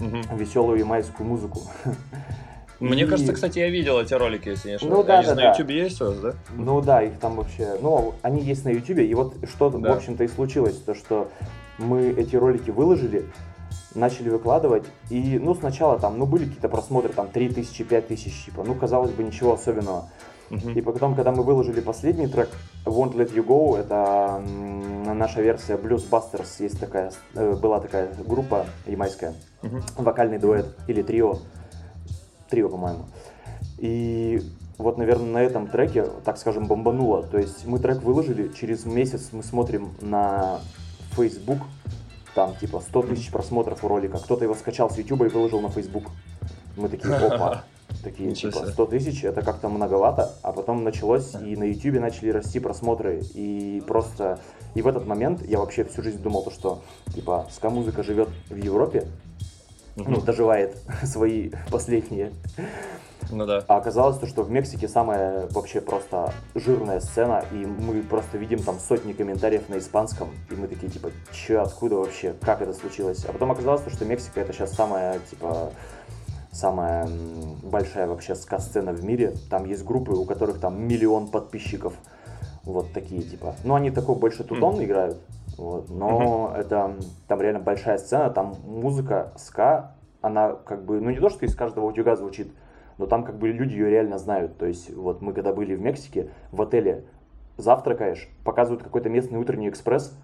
mm-hmm. 0.00 0.36
веселую 0.36 0.84
майскую 0.84 1.28
музыку. 1.28 1.60
Мне 2.82 3.04
и... 3.04 3.06
кажется, 3.06 3.32
кстати, 3.32 3.60
я 3.60 3.68
видел 3.68 4.00
эти 4.00 4.12
ролики, 4.12 4.48
если 4.48 4.70
не 4.70 4.74
ошибаюсь. 4.74 4.98
Ну 4.98 5.04
да, 5.04 5.18
они 5.20 5.28
да, 5.28 5.34
на 5.34 5.50
YouTube 5.50 5.70
есть 5.70 6.02
у 6.02 6.06
вас, 6.06 6.18
да? 6.18 6.34
Ну 6.56 6.80
да, 6.80 7.02
их 7.02 7.18
там 7.18 7.36
вообще... 7.36 7.76
Ну, 7.80 8.14
они 8.22 8.42
есть 8.42 8.64
на 8.64 8.70
YouTube, 8.70 8.98
и 8.98 9.14
вот 9.14 9.36
что, 9.48 9.70
да. 9.70 9.92
в 9.92 9.96
общем-то, 9.96 10.24
и 10.24 10.28
случилось, 10.28 10.76
то, 10.76 10.94
что 10.94 11.30
мы 11.78 12.10
эти 12.10 12.34
ролики 12.34 12.70
выложили, 12.70 13.26
начали 13.94 14.30
выкладывать, 14.30 14.84
и, 15.10 15.38
ну, 15.38 15.54
сначала 15.54 15.98
там, 15.98 16.18
ну, 16.18 16.26
были 16.26 16.44
какие-то 16.44 16.68
просмотры, 16.68 17.12
там, 17.12 17.28
3000, 17.28 17.84
5000, 17.84 18.44
типа, 18.46 18.64
ну, 18.64 18.74
казалось 18.74 19.12
бы, 19.12 19.22
ничего 19.22 19.54
особенного. 19.54 20.08
Uh-huh. 20.50 20.74
И 20.74 20.82
потом, 20.82 21.14
когда 21.14 21.32
мы 21.32 21.44
выложили 21.44 21.80
последний 21.80 22.26
трек, 22.26 22.50
Won't 22.84 23.14
Let 23.14 23.32
You 23.32 23.46
Go, 23.46 23.78
это 23.78 24.42
наша 25.14 25.40
версия 25.40 25.74
Blues 25.74 26.04
Busters, 26.10 26.48
есть 26.58 26.78
такая, 26.78 27.12
э, 27.34 27.54
была 27.54 27.80
такая 27.80 28.12
группа 28.26 28.66
ямайская, 28.86 29.34
uh-huh. 29.62 29.82
вокальный 29.96 30.38
дуэт 30.38 30.66
или 30.88 31.02
трио, 31.02 31.38
трио, 32.52 32.68
по-моему. 32.68 33.06
И 33.78 34.42
вот, 34.78 34.98
наверное, 34.98 35.32
на 35.32 35.42
этом 35.42 35.66
треке, 35.66 36.06
так 36.24 36.36
скажем, 36.36 36.66
бомбануло. 36.66 37.22
То 37.22 37.38
есть 37.38 37.66
мы 37.66 37.78
трек 37.78 38.02
выложили, 38.02 38.48
через 38.48 38.84
месяц 38.84 39.30
мы 39.32 39.42
смотрим 39.42 39.94
на 40.00 40.60
Facebook, 41.16 41.60
там 42.34 42.54
типа 42.56 42.80
100 42.80 43.02
тысяч 43.02 43.30
просмотров 43.30 43.82
у 43.84 43.88
ролика. 43.88 44.18
Кто-то 44.18 44.44
его 44.44 44.54
скачал 44.54 44.90
с 44.90 44.98
YouTube 44.98 45.22
и 45.22 45.28
выложил 45.28 45.60
на 45.60 45.70
Facebook. 45.70 46.04
Мы 46.76 46.88
такие, 46.88 47.14
опа, 47.14 47.64
такие 48.02 48.34
типа 48.34 48.66
100 48.66 48.86
тысяч, 48.86 49.24
это 49.24 49.42
как-то 49.42 49.68
многовато, 49.68 50.32
а 50.42 50.52
потом 50.52 50.84
началось, 50.84 51.34
и 51.34 51.56
на 51.56 51.64
YouTube 51.64 52.00
начали 52.00 52.30
расти 52.30 52.60
просмотры, 52.60 53.22
и 53.34 53.82
просто, 53.86 54.38
и 54.74 54.82
в 54.82 54.86
этот 54.86 55.06
момент 55.06 55.42
я 55.46 55.58
вообще 55.58 55.84
всю 55.84 56.02
жизнь 56.02 56.22
думал, 56.22 56.44
то, 56.44 56.50
что 56.50 56.82
типа 57.14 57.46
ска-музыка 57.50 58.02
живет 58.02 58.28
в 58.48 58.56
Европе, 58.56 59.06
ну, 59.96 60.20
доживает 60.20 60.76
свои 61.04 61.50
последние. 61.70 62.32
Ну 63.30 63.46
да. 63.46 63.64
А 63.68 63.76
оказалось 63.76 64.18
то, 64.18 64.26
что 64.26 64.42
в 64.42 64.50
Мексике 64.50 64.88
самая 64.88 65.46
вообще 65.50 65.80
просто 65.80 66.32
жирная 66.54 67.00
сцена, 67.00 67.44
и 67.52 67.56
мы 67.56 68.02
просто 68.02 68.36
видим 68.36 68.62
там 68.62 68.78
сотни 68.78 69.12
комментариев 69.12 69.68
на 69.68 69.78
испанском, 69.78 70.30
и 70.50 70.54
мы 70.54 70.66
такие 70.66 70.90
типа, 70.90 71.10
че, 71.32 71.58
откуда 71.58 71.96
вообще, 71.96 72.34
как 72.40 72.60
это 72.62 72.74
случилось? 72.74 73.24
А 73.24 73.32
потом 73.32 73.52
оказалось 73.52 73.82
то, 73.82 73.90
что 73.90 74.04
Мексика 74.04 74.40
это 74.40 74.52
сейчас 74.52 74.72
самая 74.72 75.20
типа 75.30 75.72
самая 76.52 77.08
большая 77.62 78.06
вообще 78.06 78.34
ска-сцена 78.34 78.92
в 78.92 79.02
мире. 79.02 79.34
Там 79.48 79.64
есть 79.64 79.84
группы, 79.84 80.12
у 80.12 80.24
которых 80.24 80.60
там 80.60 80.86
миллион 80.86 81.28
подписчиков. 81.28 81.94
Вот 82.64 82.92
такие 82.92 83.22
типа. 83.22 83.56
Ну, 83.64 83.74
они 83.74 83.90
такой 83.90 84.14
больше 84.16 84.44
тутон 84.44 84.76
mm. 84.76 84.84
играют. 84.84 85.18
Вот, 85.58 85.90
но 85.90 86.52
mm-hmm. 86.54 86.60
это 86.60 86.96
там 87.28 87.40
реально 87.40 87.60
большая 87.60 87.98
сцена, 87.98 88.30
там 88.30 88.54
музыка 88.64 89.32
ска, 89.36 89.94
она 90.20 90.52
как 90.52 90.84
бы, 90.84 91.00
ну 91.00 91.10
не 91.10 91.18
то, 91.18 91.28
что 91.28 91.44
из 91.44 91.54
каждого 91.54 91.86
утюга 91.86 92.16
звучит, 92.16 92.52
но 92.98 93.06
там 93.06 93.24
как 93.24 93.38
бы 93.38 93.48
люди 93.48 93.72
ее 93.72 93.90
реально 93.90 94.18
знают. 94.18 94.56
То 94.58 94.66
есть 94.66 94.94
вот 94.94 95.20
мы 95.20 95.32
когда 95.32 95.52
были 95.52 95.74
в 95.74 95.80
Мексике, 95.80 96.30
в 96.50 96.62
отеле 96.62 97.04
завтракаешь, 97.56 98.28
показывают 98.44 98.82
какой-то 98.82 99.08
местный 99.08 99.38
утренний 99.38 99.68
экспресс, 99.68 100.16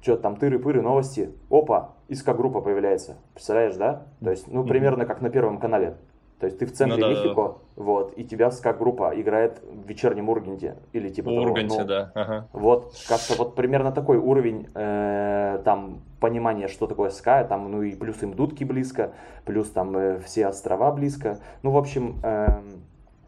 что 0.00 0.16
там 0.16 0.34
тыры-пыры, 0.34 0.80
новости, 0.80 1.34
опа, 1.50 1.94
ИСКа-группа 2.08 2.60
появляется. 2.60 3.18
Представляешь, 3.34 3.76
да? 3.76 4.06
То 4.22 4.30
есть, 4.30 4.48
ну, 4.48 4.64
примерно 4.64 5.04
как 5.04 5.20
на 5.20 5.30
Первом 5.30 5.58
канале. 5.58 5.96
То 6.40 6.46
есть 6.46 6.58
ты 6.58 6.64
в 6.64 6.72
центре 6.72 6.96
ну, 6.96 7.02
да, 7.02 7.20
Мехико, 7.20 7.42
да. 7.42 7.54
вот, 7.76 8.14
и 8.16 8.24
тебя 8.24 8.50
ска-группа 8.50 9.12
играет 9.14 9.60
в 9.62 9.86
вечернем 9.86 10.30
Урганте 10.30 10.76
или 10.94 11.10
типа 11.10 11.28
Урганте, 11.28 11.68
того. 11.68 11.80
Ну, 11.82 11.86
да. 11.86 12.12
Ага. 12.14 12.48
Вот, 12.54 12.94
как-то 13.06 13.34
вот 13.36 13.54
примерно 13.54 13.92
такой 13.92 14.16
уровень 14.16 14.66
э, 14.74 15.60
там 15.66 16.00
понимания, 16.18 16.68
что 16.68 16.86
такое 16.86 17.10
ска, 17.10 17.44
там, 17.44 17.70
ну 17.70 17.82
и 17.82 17.94
плюс 17.94 18.22
им 18.22 18.32
дудки 18.32 18.64
близко, 18.64 19.12
плюс 19.44 19.68
там 19.68 19.94
э, 19.94 20.20
все 20.20 20.46
острова 20.46 20.90
близко. 20.92 21.38
Ну, 21.62 21.72
в 21.72 21.76
общем, 21.76 22.16
э, 22.22 22.46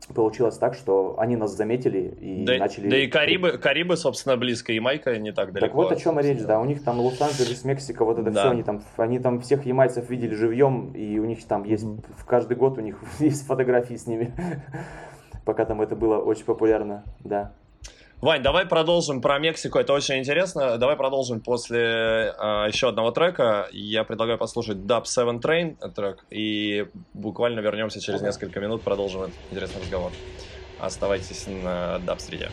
получилось 0.06 0.58
так, 0.58 0.74
что 0.74 1.16
они 1.18 1.36
нас 1.36 1.56
заметили 1.56 2.14
и 2.20 2.44
да, 2.44 2.58
начали... 2.58 2.88
Да 2.88 2.96
и 2.96 3.06
Карибы, 3.06 3.58
Карибы, 3.58 3.96
собственно, 3.96 4.36
близко, 4.36 4.72
и 4.72 4.80
Майка 4.80 5.16
не 5.18 5.32
так 5.32 5.52
далеко. 5.52 5.66
Так 5.66 5.74
вот 5.74 5.92
о 5.92 5.96
чем 5.96 6.18
речь, 6.18 6.40
да, 6.42 6.60
у 6.60 6.64
них 6.64 6.82
там 6.82 7.00
Лос-Анджелес, 7.00 7.64
Мексика, 7.64 8.04
вот 8.04 8.18
это 8.18 8.30
да. 8.30 8.40
все, 8.40 8.50
они 8.50 8.62
там, 8.62 8.82
они 8.96 9.18
там 9.18 9.40
всех 9.40 9.66
ямайцев 9.66 10.08
видели 10.10 10.34
живьем, 10.34 10.92
и 10.92 11.18
у 11.18 11.24
них 11.24 11.44
там 11.46 11.64
есть, 11.64 11.84
в 11.84 12.24
каждый 12.24 12.56
год 12.56 12.78
у 12.78 12.80
них 12.80 13.02
есть 13.18 13.46
фотографии 13.46 13.94
с 13.94 14.06
ними, 14.06 14.34
пока 15.44 15.64
там 15.64 15.80
это 15.80 15.96
было 15.96 16.18
очень 16.18 16.44
популярно, 16.44 17.04
да. 17.20 17.52
Вань, 18.22 18.40
давай 18.40 18.66
продолжим 18.66 19.20
про 19.20 19.40
Мексику, 19.40 19.80
это 19.80 19.92
очень 19.92 20.20
интересно. 20.20 20.78
Давай 20.78 20.94
продолжим 20.94 21.40
после 21.40 21.80
э, 21.80 22.68
еще 22.68 22.90
одного 22.90 23.10
трека. 23.10 23.66
Я 23.72 24.04
предлагаю 24.04 24.38
послушать 24.38 24.76
Dub 24.76 25.06
7 25.06 25.40
Train 25.40 25.74
трек, 25.92 26.24
и 26.30 26.86
буквально 27.14 27.58
вернемся 27.58 28.00
через 28.00 28.22
несколько 28.22 28.60
минут, 28.60 28.82
продолжим 28.82 29.22
этот 29.22 29.34
интересный 29.50 29.82
разговор. 29.82 30.12
Оставайтесь 30.78 31.48
на 31.48 31.96
Dub 31.96 32.20
среде. 32.20 32.48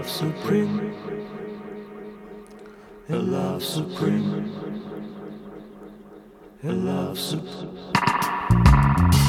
love 0.04 0.12
supreme, 0.12 0.94
a 3.08 3.16
love 3.16 3.64
supreme, 3.64 4.52
a 6.62 6.72
love 6.72 7.18
supreme. 7.18 9.23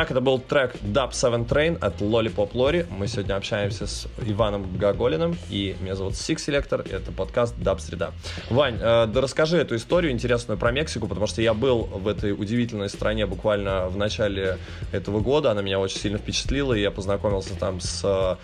Итак, 0.00 0.12
это 0.12 0.22
был 0.22 0.38
трек 0.38 0.76
Dub 0.76 1.12
7 1.12 1.44
Train 1.44 1.76
от 1.78 2.00
Lollipop 2.00 2.52
Lori. 2.52 2.86
Мы 2.90 3.06
сегодня 3.06 3.36
общаемся 3.36 3.86
с 3.86 4.08
Иваном 4.24 4.78
Гоголиным, 4.78 5.36
и 5.50 5.76
меня 5.78 5.94
зовут 5.94 6.14
Six 6.14 6.36
Selector, 6.36 6.88
и 6.88 6.94
это 6.94 7.12
подкаст 7.12 7.54
Dub 7.58 7.80
Среда. 7.80 8.12
Вань, 8.48 8.78
э, 8.80 9.06
да 9.08 9.20
расскажи 9.20 9.58
эту 9.58 9.76
историю 9.76 10.10
интересную 10.10 10.56
про 10.56 10.72
Мексику, 10.72 11.06
потому 11.06 11.26
что 11.26 11.42
я 11.42 11.52
был 11.52 11.82
в 11.82 12.08
этой 12.08 12.32
удивительной 12.32 12.88
стране 12.88 13.26
буквально 13.26 13.88
в 13.88 13.98
начале 13.98 14.56
этого 14.90 15.20
года, 15.20 15.50
она 15.50 15.60
меня 15.60 15.78
очень 15.78 15.98
сильно 15.98 16.16
впечатлила, 16.16 16.72
и 16.72 16.80
я 16.80 16.90
познакомился 16.90 17.54
там 17.54 17.78
с 17.82 18.38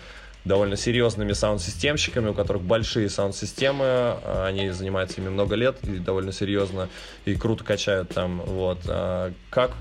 довольно 0.47 0.77
серьезными 0.77 1.33
саунд-системщиками, 1.33 2.29
у 2.29 2.33
которых 2.33 2.63
большие 2.63 3.09
саунд-системы, 3.09 3.83
а, 3.85 4.45
они 4.47 4.69
занимаются 4.69 5.21
ими 5.21 5.29
много 5.29 5.55
лет 5.55 5.77
и 5.83 5.99
довольно 5.99 6.31
серьезно 6.31 6.89
и 7.25 7.35
круто 7.35 7.63
качают 7.63 8.09
там, 8.09 8.41
вот. 8.41 8.79
А, 8.87 9.33
как, 9.49 9.71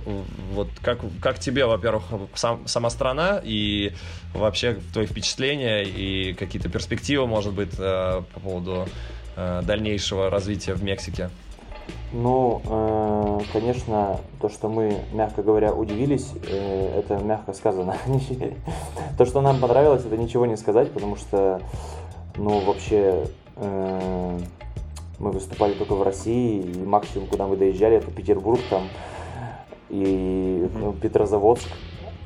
вот, 0.51 0.69
как, 0.83 0.99
как 1.23 1.39
тебе, 1.39 1.65
во-первых, 1.67 2.05
сам, 2.35 2.67
сама 2.67 2.91
страна 2.91 3.41
и 3.43 3.93
вообще 4.35 4.79
твои 4.93 5.07
впечатления 5.07 5.85
и 5.85 6.35
какие-то 6.35 6.69
перспективы, 6.69 7.27
может 7.27 7.55
быть, 7.55 7.73
а, 7.79 8.23
по 8.35 8.41
поводу 8.41 8.89
дальнейшего 9.37 10.31
развития 10.31 10.73
в 10.73 10.83
Мексике? 10.83 11.29
Ну, 12.13 12.63
э, 12.65 13.41
конечно, 13.53 14.21
то, 14.41 14.49
что 14.49 14.69
мы, 14.69 14.99
мягко 15.13 15.43
говоря, 15.43 15.73
удивились, 15.73 16.33
э, 16.49 17.01
это 17.01 17.19
мягко 17.19 17.53
сказано. 17.53 17.97
то, 19.19 19.27
что 19.27 19.41
нам 19.41 19.61
понравилось, 19.61 20.05
это 20.05 20.17
ничего 20.17 20.47
не 20.47 20.57
сказать, 20.57 20.93
потому 20.93 21.17
что, 21.17 21.61
ну, 22.37 22.61
вообще, 22.61 23.27
э, 23.57 24.39
мы 25.19 25.31
выступали 25.31 25.73
только 25.75 25.95
в 25.95 26.03
России, 26.03 26.61
и 26.61 26.85
максимум, 26.85 27.27
куда 27.27 27.47
мы 27.47 27.57
доезжали, 27.57 27.97
это 27.97 28.11
Петербург 28.11 28.61
там 28.71 28.89
и 29.89 30.69
ну, 30.75 30.93
Петрозаводск. 30.93 31.69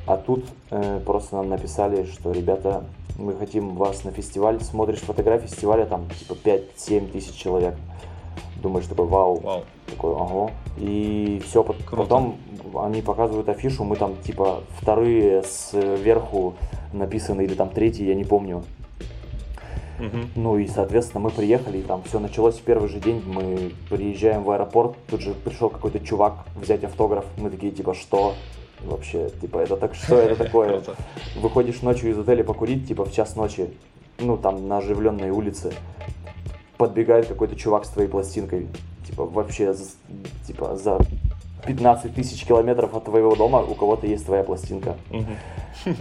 А 0.07 0.17
тут 0.17 0.45
э, 0.69 0.99
просто 1.05 1.37
нам 1.37 1.49
написали, 1.49 2.05
что, 2.05 2.31
ребята, 2.31 2.83
мы 3.17 3.33
хотим 3.33 3.75
вас 3.75 4.03
на 4.03 4.11
фестиваль, 4.11 4.59
смотришь 4.61 4.99
фотографии 4.99 5.47
фестиваля, 5.47 5.85
там 5.85 6.07
типа 6.09 6.33
5-7 6.33 7.11
тысяч 7.11 7.35
человек 7.35 7.75
думаешь 8.61 8.87
такой, 8.87 9.07
вау, 9.07 9.39
вау. 9.39 9.63
такой, 9.87 10.15
ага. 10.15 10.51
И 10.77 11.41
все, 11.45 11.63
Круто. 11.63 11.95
потом 11.95 12.37
они 12.75 13.01
показывают 13.01 13.49
афишу, 13.49 13.83
мы 13.83 13.95
там 13.95 14.15
типа 14.23 14.61
вторые 14.79 15.43
сверху 15.43 16.55
написаны 16.93 17.43
или 17.43 17.53
там 17.53 17.69
третьи, 17.69 18.05
я 18.05 18.15
не 18.15 18.23
помню. 18.23 18.63
Угу. 19.99 20.17
Ну 20.35 20.57
и, 20.57 20.67
соответственно, 20.67 21.21
мы 21.21 21.29
приехали, 21.29 21.79
и 21.79 21.83
там 21.83 22.01
все 22.03 22.19
началось 22.19 22.55
в 22.55 22.61
первый 22.61 22.89
же 22.89 22.99
день. 22.99 23.23
Мы 23.25 23.73
приезжаем 23.89 24.43
в 24.43 24.49
аэропорт, 24.49 24.95
тут 25.09 25.21
же 25.21 25.33
пришел 25.33 25.69
какой-то 25.69 25.99
чувак 25.99 26.45
взять 26.55 26.83
автограф. 26.83 27.25
Мы 27.37 27.51
такие, 27.51 27.71
типа, 27.71 27.93
что? 27.93 28.33
Вообще, 28.79 29.29
типа, 29.41 29.59
это 29.59 29.77
так 29.77 29.93
что 29.93 30.15
это 30.15 30.35
такое? 30.43 30.81
Выходишь 31.35 31.83
ночью 31.83 32.09
из 32.09 32.17
отеля 32.17 32.43
покурить, 32.43 32.87
типа, 32.87 33.05
в 33.05 33.13
час 33.13 33.35
ночи, 33.35 33.69
ну, 34.17 34.37
там, 34.37 34.67
на 34.67 34.77
оживленной 34.77 35.29
улице 35.29 35.71
подбегает 36.81 37.27
какой-то 37.27 37.55
чувак 37.55 37.85
с 37.85 37.89
твоей 37.89 38.09
пластинкой, 38.09 38.67
типа, 39.05 39.25
вообще, 39.25 39.75
типа, 40.47 40.75
за 40.77 40.97
15 41.67 42.15
тысяч 42.15 42.43
километров 42.43 42.95
от 42.95 43.05
твоего 43.05 43.35
дома 43.35 43.61
у 43.61 43.75
кого-то 43.75 44.07
есть 44.07 44.25
твоя 44.25 44.43
пластинка. 44.43 44.95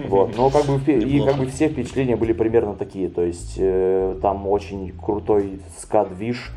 Вот. 0.09 0.37
Но 0.37 0.51
как 0.51 0.67
бы 0.67 0.79
и 0.93 1.25
как 1.25 1.37
бы 1.37 1.47
все 1.47 1.69
впечатления 1.69 2.15
были 2.15 2.35
примерно 2.35 2.75
такие. 2.75 3.09
То 3.09 3.23
есть 3.23 3.55
э, 3.57 4.15
там 4.21 4.47
очень 4.47 4.93
крутой 4.93 5.61
скат-виш. 5.79 6.53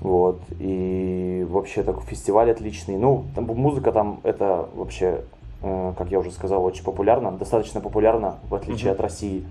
Вот. 0.00 0.40
И 0.58 1.46
вообще 1.48 1.82
так 1.82 2.02
фестиваль 2.02 2.50
отличный. 2.50 2.96
Ну, 2.96 3.24
там, 3.34 3.46
музыка 3.46 3.92
там 3.92 4.20
это 4.24 4.68
вообще, 4.74 5.22
э, 5.62 5.92
как 5.96 6.10
я 6.10 6.18
уже 6.18 6.30
сказал, 6.32 6.62
очень 6.64 6.84
популярна. 6.84 7.32
Достаточно 7.32 7.80
популярна, 7.80 8.36
в 8.50 8.54
отличие 8.54 8.92
от 8.92 9.00
России. 9.00 9.44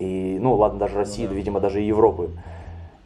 И, 0.00 0.38
ну 0.40 0.54
ладно, 0.54 0.80
даже 0.80 0.96
России, 0.96 1.24
ну, 1.24 1.30
да. 1.30 1.34
видимо, 1.36 1.60
даже 1.60 1.80
и 1.80 1.86
Европы 1.86 2.30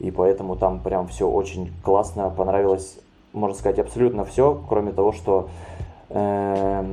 и 0.03 0.11
поэтому 0.11 0.57
там 0.57 0.81
прям 0.81 1.07
все 1.07 1.29
очень 1.29 1.73
классно, 1.83 2.29
понравилось, 2.29 2.99
можно 3.33 3.57
сказать, 3.57 3.79
абсолютно 3.79 4.25
все, 4.25 4.61
кроме 4.69 4.91
того, 4.91 5.13
что 5.13 5.49
э, 6.11 6.85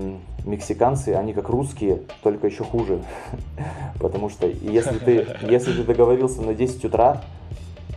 мексиканцы, 0.46 1.10
они 1.16 1.34
как 1.34 1.50
русские, 1.50 2.04
только 2.22 2.46
еще 2.46 2.64
хуже, 2.64 3.02
потому 4.00 4.30
что 4.30 4.46
если 4.48 5.00
ты, 5.00 5.28
если 5.42 5.74
ты 5.74 5.84
договорился 5.84 6.44
на 6.44 6.54
10 6.54 6.86
утра, 6.86 7.22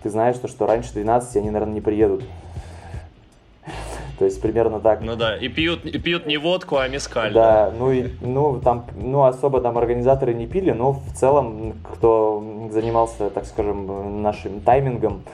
ты 0.03 0.09
знаешь, 0.09 0.37
что, 0.37 0.49
что 0.49 0.67
раньше 0.67 0.95
12 0.95 1.37
они, 1.37 1.51
наверное, 1.51 1.75
не 1.75 1.81
приедут. 1.83 2.25
То 4.23 4.27
есть 4.27 4.41
примерно 4.41 4.79
так. 4.79 5.01
Ну 5.01 5.17
да, 5.17 5.37
и 5.37 5.49
пьют, 5.49 5.85
и 5.85 5.99
пьют 5.99 6.27
не 6.27 6.37
водку, 6.37 6.77
а 6.77 6.87
мескаль. 6.87 7.33
Да, 7.33 7.71
да, 7.71 7.77
ну 7.77 7.91
и 7.91 8.07
ну 8.21 8.61
там, 8.61 8.87
ну 8.95 9.25
особо 9.25 9.61
там 9.61 9.77
организаторы 9.77 10.33
не 10.33 10.47
пили, 10.47 10.71
но 10.71 10.93
в 10.93 11.13
целом, 11.17 11.75
кто 11.93 12.41
занимался, 12.71 13.31
так 13.31 13.47
скажем, 13.47 14.23
нашим 14.23 14.61
таймингом, 14.61 15.25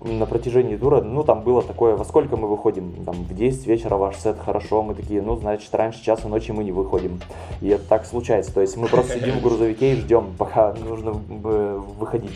на 0.00 0.26
протяжении 0.26 0.76
тура, 0.76 1.02
ну, 1.02 1.22
там 1.22 1.42
было 1.42 1.62
такое, 1.62 1.94
во 1.94 2.04
сколько 2.04 2.36
мы 2.36 2.48
выходим, 2.48 3.04
там, 3.04 3.14
в 3.14 3.32
10 3.32 3.64
вечера 3.68 3.94
ваш 3.94 4.16
сет, 4.16 4.36
хорошо, 4.44 4.82
мы 4.82 4.96
такие, 4.96 5.22
ну, 5.22 5.36
значит, 5.36 5.72
раньше 5.72 6.02
часа 6.02 6.26
ночи 6.26 6.50
мы 6.50 6.64
не 6.64 6.72
выходим. 6.72 7.20
И 7.60 7.68
это 7.68 7.84
так 7.84 8.06
случается, 8.06 8.52
то 8.52 8.60
есть 8.60 8.76
мы 8.76 8.88
просто 8.88 9.20
сидим 9.20 9.38
в 9.38 9.42
грузовике 9.42 9.92
и 9.92 10.00
ждем, 10.00 10.34
пока 10.36 10.74
нужно 10.84 11.14
э, 11.44 11.80
выходить. 11.96 12.32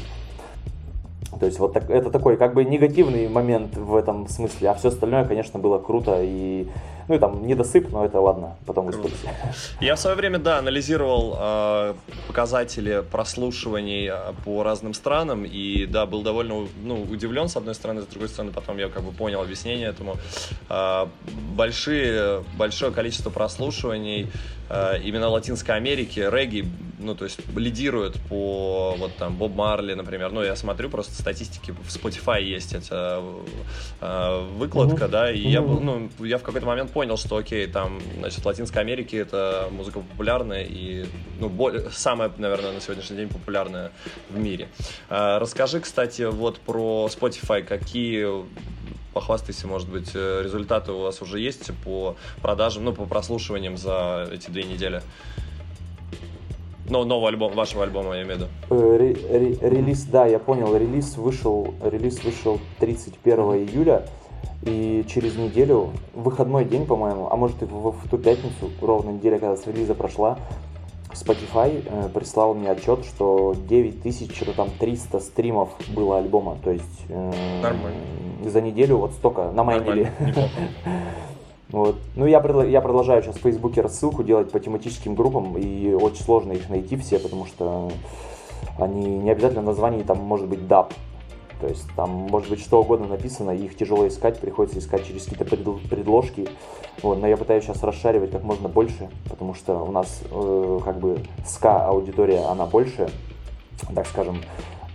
То 1.38 1.46
есть 1.46 1.58
вот 1.58 1.72
так, 1.72 1.90
это 1.90 2.10
такой 2.10 2.36
как 2.36 2.54
бы 2.54 2.64
негативный 2.64 3.28
момент 3.28 3.76
в 3.76 3.94
этом 3.94 4.28
смысле, 4.28 4.70
а 4.70 4.74
все 4.74 4.88
остальное, 4.88 5.24
конечно, 5.24 5.58
было 5.58 5.78
круто 5.78 6.18
и 6.22 6.68
ну 7.08 7.14
и 7.14 7.18
там 7.18 7.46
недосып, 7.46 7.90
но 7.90 8.04
это 8.04 8.20
ладно, 8.20 8.56
потом 8.66 8.86
выступите. 8.86 9.30
Я 9.80 9.94
в 9.94 10.00
свое 10.00 10.16
время, 10.16 10.38
да, 10.38 10.58
анализировал 10.58 11.36
э, 11.38 11.94
показатели 12.26 13.02
прослушиваний 13.10 14.08
а, 14.10 14.34
по 14.44 14.62
разным 14.62 14.94
странам 14.94 15.44
и, 15.44 15.86
да, 15.86 16.06
был 16.06 16.22
довольно 16.22 16.66
ну, 16.82 17.02
удивлен 17.02 17.48
с 17.48 17.56
одной 17.56 17.74
стороны, 17.74 18.02
с 18.02 18.06
другой 18.06 18.28
стороны, 18.28 18.52
потом 18.52 18.78
я 18.78 18.88
как 18.88 19.02
бы 19.02 19.12
понял 19.12 19.40
объяснение 19.40 19.88
этому. 19.88 20.16
Э, 20.68 21.06
большие, 21.56 22.44
большое 22.56 22.92
количество 22.92 23.30
прослушиваний 23.30 24.28
э, 24.68 25.00
именно 25.04 25.28
Латинской 25.28 25.76
Америки, 25.76 26.20
регги, 26.20 26.68
ну, 26.98 27.14
то 27.14 27.24
есть 27.24 27.40
лидирует 27.56 28.14
по, 28.28 28.94
вот 28.98 29.16
там, 29.16 29.36
Боб 29.36 29.54
Марли, 29.54 29.94
например, 29.94 30.32
ну, 30.32 30.42
я 30.42 30.56
смотрю 30.56 30.90
просто 30.90 31.14
статистики, 31.14 31.70
в 31.70 31.88
Spotify 31.88 32.42
есть 32.42 32.74
эта 32.74 33.22
э, 34.00 34.46
выкладка, 34.56 35.04
mm-hmm. 35.04 35.08
да, 35.08 35.30
и 35.30 35.44
mm-hmm. 35.44 35.50
я, 35.50 35.60
ну, 35.60 36.08
я 36.20 36.38
в 36.38 36.42
какой-то 36.42 36.66
момент 36.66 36.90
понял, 36.96 37.18
что, 37.18 37.36
окей, 37.36 37.66
там, 37.66 37.98
значит, 38.20 38.40
в 38.40 38.46
Латинской 38.46 38.80
Америке 38.80 39.18
это 39.18 39.68
музыка 39.70 40.00
популярная 40.00 40.64
и, 40.64 41.04
ну, 41.38 41.50
более, 41.50 41.90
самая, 41.90 42.32
наверное, 42.38 42.72
на 42.72 42.80
сегодняшний 42.80 43.18
день 43.18 43.28
популярная 43.28 43.92
в 44.30 44.38
мире. 44.38 44.68
Э, 45.10 45.36
расскажи, 45.36 45.80
кстати, 45.80 46.22
вот 46.22 46.58
про 46.58 47.06
Spotify, 47.12 47.62
какие 47.62 48.26
похвастайся, 49.12 49.66
может 49.66 49.90
быть, 49.90 50.12
э, 50.14 50.40
результаты 50.42 50.92
у 50.92 51.00
вас 51.00 51.20
уже 51.20 51.38
есть 51.38 51.70
по 51.84 52.16
продажам, 52.40 52.84
ну, 52.84 52.94
по 52.94 53.04
прослушиваниям 53.04 53.76
за 53.76 54.26
эти 54.32 54.50
две 54.50 54.62
недели? 54.62 55.02
Ну, 56.88 57.04
новый 57.04 57.28
альбом, 57.28 57.52
вашего 57.52 57.82
альбома, 57.82 58.14
я 58.14 58.22
имею 58.22 58.36
в 58.36 58.40
виду. 58.40 58.48
Э, 58.70 58.96
ре, 58.96 59.12
ре, 59.12 59.58
релиз, 59.60 60.04
да, 60.04 60.24
я 60.24 60.38
понял, 60.38 60.74
релиз 60.74 61.18
вышел, 61.18 61.74
релиз 61.84 62.24
вышел 62.24 62.58
31 62.80 63.38
июля, 63.68 64.08
и 64.66 65.04
через 65.08 65.36
неделю, 65.36 65.92
выходной 66.14 66.64
день, 66.64 66.86
по-моему, 66.86 67.28
а 67.30 67.36
может 67.36 67.62
и 67.62 67.64
в, 67.64 67.92
в 67.92 68.08
ту 68.10 68.18
пятницу, 68.18 68.70
ровно 68.82 69.10
неделя, 69.10 69.38
когда 69.38 69.56
с 69.56 69.66
релиза 69.66 69.94
прошла, 69.94 70.38
Spotify 71.12 71.82
э, 71.86 72.08
прислал 72.12 72.54
мне 72.54 72.70
отчет, 72.70 73.04
что 73.04 73.54
9000, 73.68 74.34
что-то 74.34 74.52
там 74.52 74.68
300 74.78 75.20
стримов 75.20 75.70
было 75.88 76.18
альбома. 76.18 76.58
То 76.62 76.72
есть 76.72 77.04
э, 77.08 77.32
Нормально. 77.62 78.00
за 78.44 78.60
неделю 78.60 78.98
вот 78.98 79.12
столько 79.12 79.50
намайнили. 79.52 80.12
Вот. 81.70 81.96
Ну, 82.14 82.26
я, 82.26 82.38
я 82.62 82.80
продолжаю 82.80 83.24
сейчас 83.24 83.36
в 83.36 83.40
Фейсбуке 83.40 83.80
рассылку 83.80 84.22
делать 84.22 84.52
по 84.52 84.60
тематическим 84.60 85.16
группам, 85.16 85.58
и 85.58 85.92
очень 85.94 86.22
сложно 86.22 86.52
их 86.52 86.70
найти 86.70 86.96
все, 86.96 87.18
потому 87.18 87.44
что 87.44 87.90
они 88.78 89.04
не 89.04 89.30
обязательно 89.30 89.62
название 89.62 90.04
там 90.04 90.18
может 90.18 90.46
быть 90.46 90.60
DAP. 90.60 90.92
То 91.60 91.68
есть 91.68 91.86
там 91.96 92.10
может 92.10 92.50
быть 92.50 92.60
что 92.60 92.80
угодно 92.80 93.06
написано, 93.06 93.50
их 93.50 93.76
тяжело 93.76 94.06
искать, 94.06 94.38
приходится 94.38 94.78
искать 94.78 95.06
через 95.06 95.24
какие-то 95.24 95.44
предложки. 95.44 96.48
Вот, 97.02 97.18
но 97.18 97.26
я 97.26 97.36
пытаюсь 97.36 97.64
сейчас 97.64 97.82
расшаривать 97.82 98.30
как 98.30 98.42
можно 98.42 98.68
больше, 98.68 99.08
потому 99.28 99.54
что 99.54 99.82
у 99.82 99.90
нас 99.90 100.22
э, 100.30 100.80
как 100.84 100.98
бы 100.98 101.18
ска 101.46 101.86
аудитория, 101.86 102.40
она 102.40 102.66
больше, 102.66 103.08
так 103.94 104.06
скажем, 104.06 104.40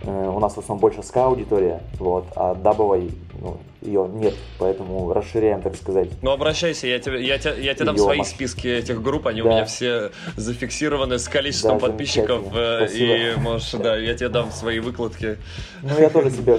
у 0.04 0.38
нас 0.40 0.54
в 0.54 0.58
основном 0.58 0.80
больше 0.80 1.02
ска 1.02 1.26
аудитория, 1.26 1.80
вот, 1.98 2.26
а 2.36 2.54
дабовой 2.54 3.10
ну, 3.40 3.58
ее 3.80 4.08
нет, 4.08 4.34
поэтому 4.58 5.12
расширяем, 5.12 5.62
так 5.62 5.76
сказать. 5.76 6.08
Ну, 6.22 6.30
обращайся, 6.30 6.86
я 6.86 6.98
тебе, 6.98 7.24
я 7.24 7.38
тебе, 7.38 7.62
я 7.64 7.74
тебе 7.74 7.86
дам 7.86 7.98
свои 7.98 8.22
списки 8.22 8.68
этих 8.68 9.02
групп, 9.02 9.26
они 9.26 9.42
да. 9.42 9.48
у 9.48 9.52
меня 9.52 9.64
все 9.64 10.10
зафиксированы 10.36 11.18
с 11.18 11.28
количеством 11.28 11.78
да, 11.78 11.86
подписчиков, 11.86 12.44
э, 12.54 12.86
и 12.92 13.40
можешь, 13.40 13.72
да, 13.72 13.96
я 13.96 14.14
тебе 14.14 14.28
дам 14.28 14.50
свои 14.50 14.80
выкладки. 14.80 15.38
Ну, 15.82 15.98
я 15.98 16.10
тоже 16.10 16.30
себе 16.30 16.58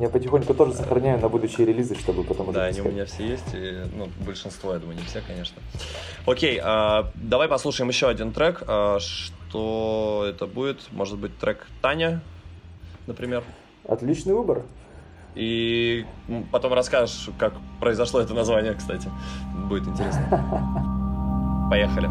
я 0.00 0.08
потихоньку 0.08 0.54
тоже 0.54 0.74
сохраняю 0.74 1.18
на 1.18 1.28
будущие 1.28 1.66
релизы, 1.66 1.96
чтобы 1.96 2.22
потом 2.22 2.52
Да, 2.52 2.64
они 2.64 2.80
у 2.80 2.84
меня 2.84 3.04
все 3.04 3.26
есть, 3.26 3.52
и, 3.52 3.82
ну, 3.96 4.08
большинство, 4.24 4.72
я 4.72 4.78
думаю, 4.78 4.96
не 4.96 5.04
все, 5.04 5.20
конечно. 5.26 5.60
Окей, 6.24 6.60
а, 6.62 7.10
давай 7.14 7.48
послушаем 7.48 7.88
еще 7.88 8.08
один 8.08 8.32
трек. 8.32 8.62
А, 8.66 8.98
что 9.00 10.24
это 10.28 10.46
будет? 10.46 10.78
Может 10.92 11.18
быть, 11.18 11.36
трек 11.38 11.66
Таня, 11.82 12.20
например? 13.08 13.42
Отличный 13.88 14.34
выбор. 14.34 14.62
И 15.34 16.04
потом 16.52 16.72
расскажешь, 16.72 17.30
как 17.38 17.54
произошло 17.80 18.20
это 18.20 18.34
название, 18.34 18.74
кстати. 18.74 19.08
Будет 19.68 19.88
интересно. 19.88 21.66
Поехали. 21.70 22.08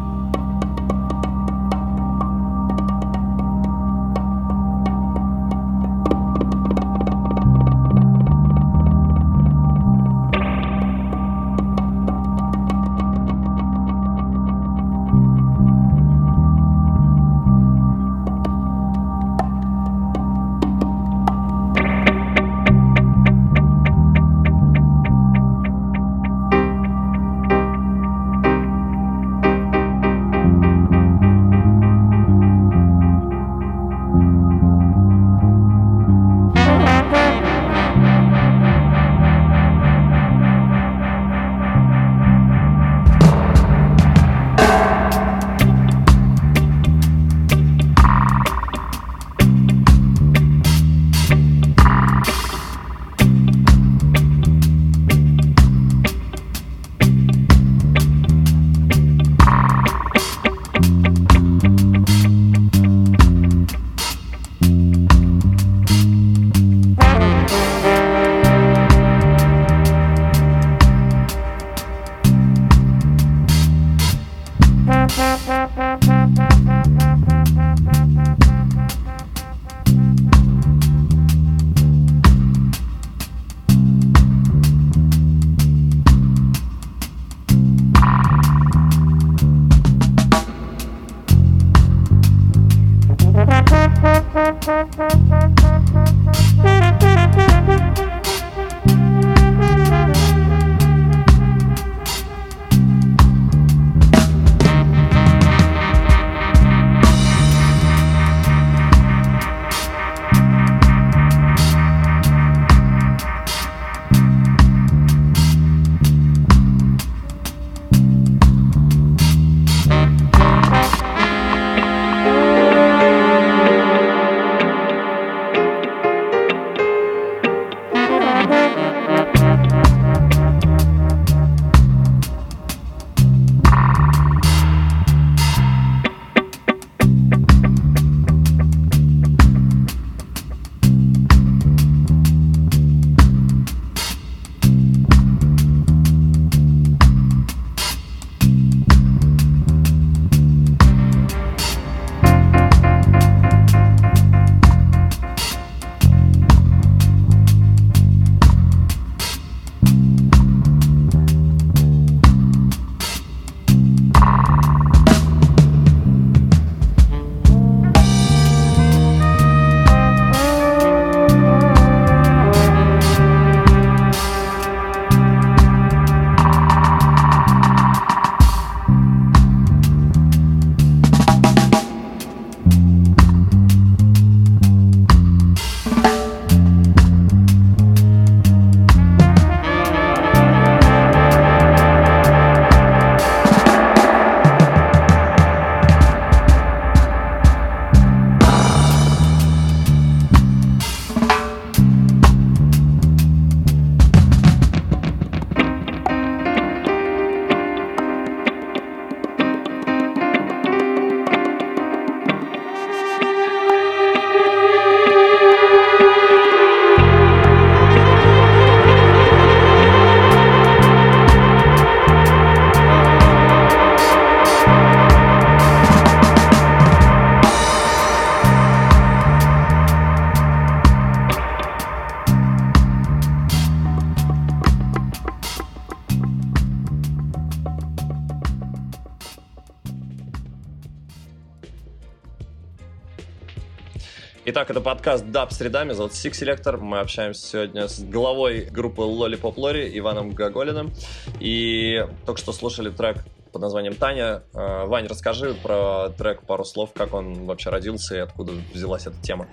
Итак, 244.50 244.70
это 244.70 244.80
подкаст 244.80 245.30
Даб 245.30 245.52
с 245.52 245.60
рядами, 245.60 245.92
зовут 245.92 246.14
Сик 246.14 246.34
Селектор. 246.34 246.78
Мы 246.78 247.00
общаемся 247.00 247.46
сегодня 247.46 247.86
с 247.86 248.00
главой 248.00 248.64
группы 248.64 249.02
Lollipop 249.02 249.56
Lori 249.56 249.90
Иваном 249.98 250.30
Гоголиным. 250.30 250.90
И 251.38 252.02
только 252.24 252.40
что 252.40 252.52
слушали 252.52 252.88
трек 252.88 253.18
под 253.52 253.60
названием 253.60 253.94
«Таня». 253.94 254.44
Э, 254.54 254.86
Вань, 254.86 255.06
расскажи 255.06 255.52
про 255.52 256.08
трек 256.16 256.44
пару 256.44 256.64
слов, 256.64 256.92
как 256.94 257.12
он 257.12 257.44
вообще 257.44 257.68
родился 257.68 258.16
и 258.16 258.18
откуда 258.20 258.52
взялась 258.72 259.06
эта 259.06 259.20
тема. 259.20 259.48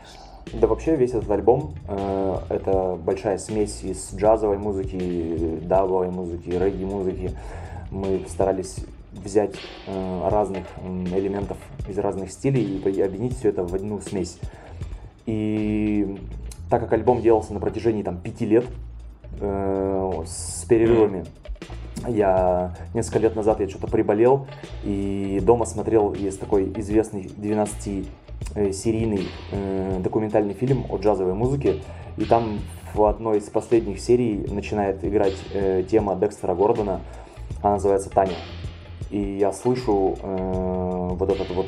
Да 0.54 0.66
вообще 0.66 0.96
весь 0.96 1.14
этот 1.14 1.30
альбом 1.30 1.76
э, 1.90 2.38
это 2.48 2.96
большая 2.96 3.38
смесь 3.38 3.84
из 3.84 4.16
джазовой 4.16 4.58
музыки, 4.58 5.60
дабовой 5.64 6.08
музыки, 6.08 6.52
регги-музыки. 6.52 7.38
Мы 7.92 8.26
старались 8.30 8.78
взять 9.12 9.56
э, 9.88 10.30
разных 10.30 10.66
элементов 11.14 11.58
из 11.86 11.98
разных 11.98 12.32
стилей 12.32 12.80
и 12.80 13.02
объединить 13.02 13.38
все 13.38 13.50
это 13.50 13.66
в 13.66 13.76
одну 13.76 14.00
смесь. 14.00 14.40
И 15.26 16.18
так 16.70 16.82
как 16.82 16.94
альбом 16.94 17.22
делался 17.22 17.54
на 17.54 17.60
протяжении 17.60 18.04
там 18.04 18.18
пяти 18.18 18.46
лет 18.46 18.66
э, 19.40 20.24
с 20.26 20.66
перерывами, 20.66 21.26
я 22.08 22.76
несколько 22.94 23.20
лет 23.20 23.36
назад 23.36 23.60
я 23.60 23.70
что-то 23.70 23.88
приболел 23.88 24.48
и 24.84 25.40
дома 25.42 25.66
смотрел, 25.66 26.14
есть 26.14 26.40
такой 26.40 26.72
известный 26.78 27.24
12-серийный 27.24 29.28
э, 29.52 30.00
документальный 30.04 30.54
фильм 30.54 30.86
о 30.90 30.98
джазовой 30.98 31.34
музыке, 31.34 31.82
и 32.18 32.26
там 32.26 32.60
в 32.94 33.04
одной 33.04 33.40
из 33.40 33.50
последних 33.50 34.00
серий 34.00 34.46
начинает 34.50 35.04
играть 35.04 35.36
э, 35.54 35.84
тема 35.90 36.16
Декстера 36.16 36.54
Гордона, 36.56 37.02
она 37.62 37.74
называется 37.74 38.10
«Таня». 38.10 38.36
И 39.10 39.20
я 39.20 39.52
слышу 39.52 40.16
э, 40.22 41.10
вот 41.12 41.30
этот 41.30 41.50
вот 41.52 41.68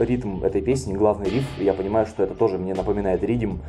ритм 0.00 0.42
этой 0.42 0.62
песни, 0.62 0.94
главный 0.94 1.28
риф, 1.28 1.44
я 1.58 1.74
понимаю, 1.74 2.06
что 2.06 2.22
это 2.22 2.34
тоже 2.34 2.58
мне 2.58 2.74
напоминает 2.74 3.22
ридим, 3.22 3.60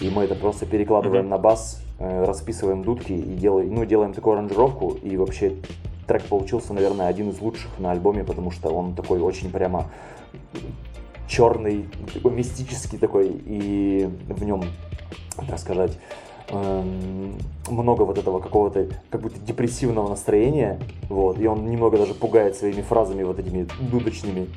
и 0.00 0.10
мы 0.10 0.24
это 0.24 0.34
просто 0.34 0.66
перекладываем 0.66 1.26
mm-hmm. 1.26 1.30
на 1.30 1.38
бас, 1.38 1.82
э, 1.98 2.24
расписываем 2.24 2.82
дудки 2.82 3.12
и 3.12 3.34
делаем, 3.34 3.74
ну, 3.74 3.84
делаем 3.84 4.12
такую 4.12 4.34
аранжировку, 4.34 4.96
и 5.02 5.16
вообще 5.16 5.54
трек 6.06 6.24
получился, 6.24 6.72
наверное, 6.72 7.06
один 7.06 7.30
из 7.30 7.40
лучших 7.40 7.78
на 7.78 7.92
альбоме, 7.92 8.24
потому 8.24 8.50
что 8.50 8.70
он 8.70 8.94
такой 8.94 9.20
очень 9.20 9.50
прямо 9.50 9.86
черный, 11.28 11.88
такой 12.12 12.32
мистический 12.32 12.98
такой, 12.98 13.28
и 13.28 14.08
в 14.28 14.44
нем, 14.44 14.64
так 15.48 15.58
сказать, 15.58 15.96
эм, 16.48 17.38
много 17.68 18.02
вот 18.02 18.18
этого 18.18 18.40
какого-то 18.40 18.88
как 19.10 19.20
будто 19.20 19.38
депрессивного 19.38 20.08
настроения, 20.08 20.80
вот, 21.08 21.38
и 21.38 21.46
он 21.46 21.70
немного 21.70 21.98
даже 21.98 22.14
пугает 22.14 22.56
своими 22.56 22.82
фразами 22.82 23.22
вот 23.22 23.38
этими 23.38 23.68
дудочными. 23.80 24.48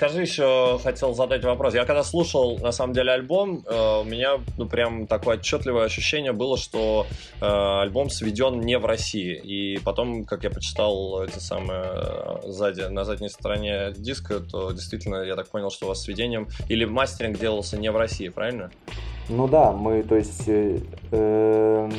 Скажи 0.00 0.22
еще, 0.22 0.78
хотел 0.82 1.12
задать 1.12 1.44
вопрос. 1.44 1.74
Я 1.74 1.84
когда 1.84 2.02
слушал, 2.02 2.56
на 2.56 2.72
самом 2.72 2.94
деле, 2.94 3.12
альбом, 3.12 3.62
э, 3.66 4.00
у 4.00 4.04
меня, 4.04 4.38
ну, 4.56 4.66
прям 4.66 5.06
такое 5.06 5.36
отчетливое 5.36 5.84
ощущение 5.84 6.32
было, 6.32 6.56
что 6.56 7.06
э, 7.38 7.44
альбом 7.44 8.08
сведен 8.08 8.62
не 8.62 8.78
в 8.78 8.86
России. 8.86 9.34
И 9.34 9.78
потом, 9.84 10.24
как 10.24 10.42
я 10.44 10.48
почитал 10.48 11.22
эти 11.22 11.38
самые 11.38 11.82
э, 11.84 12.40
сзади, 12.46 12.80
на 12.88 13.04
задней 13.04 13.28
стороне 13.28 13.92
диска, 13.94 14.40
то 14.40 14.72
действительно, 14.72 15.16
я 15.16 15.36
так 15.36 15.48
понял, 15.48 15.70
что 15.70 15.84
у 15.84 15.88
вас 15.90 16.00
сведением 16.00 16.48
или 16.70 16.86
мастеринг 16.86 17.38
делался 17.38 17.76
не 17.76 17.90
в 17.90 17.96
России, 17.98 18.30
правильно? 18.30 18.70
Ну 19.28 19.48
да, 19.48 19.72
мы, 19.72 20.02
то 20.02 20.16
есть, 20.16 20.44
э, 20.48 20.78
э, 21.10 21.90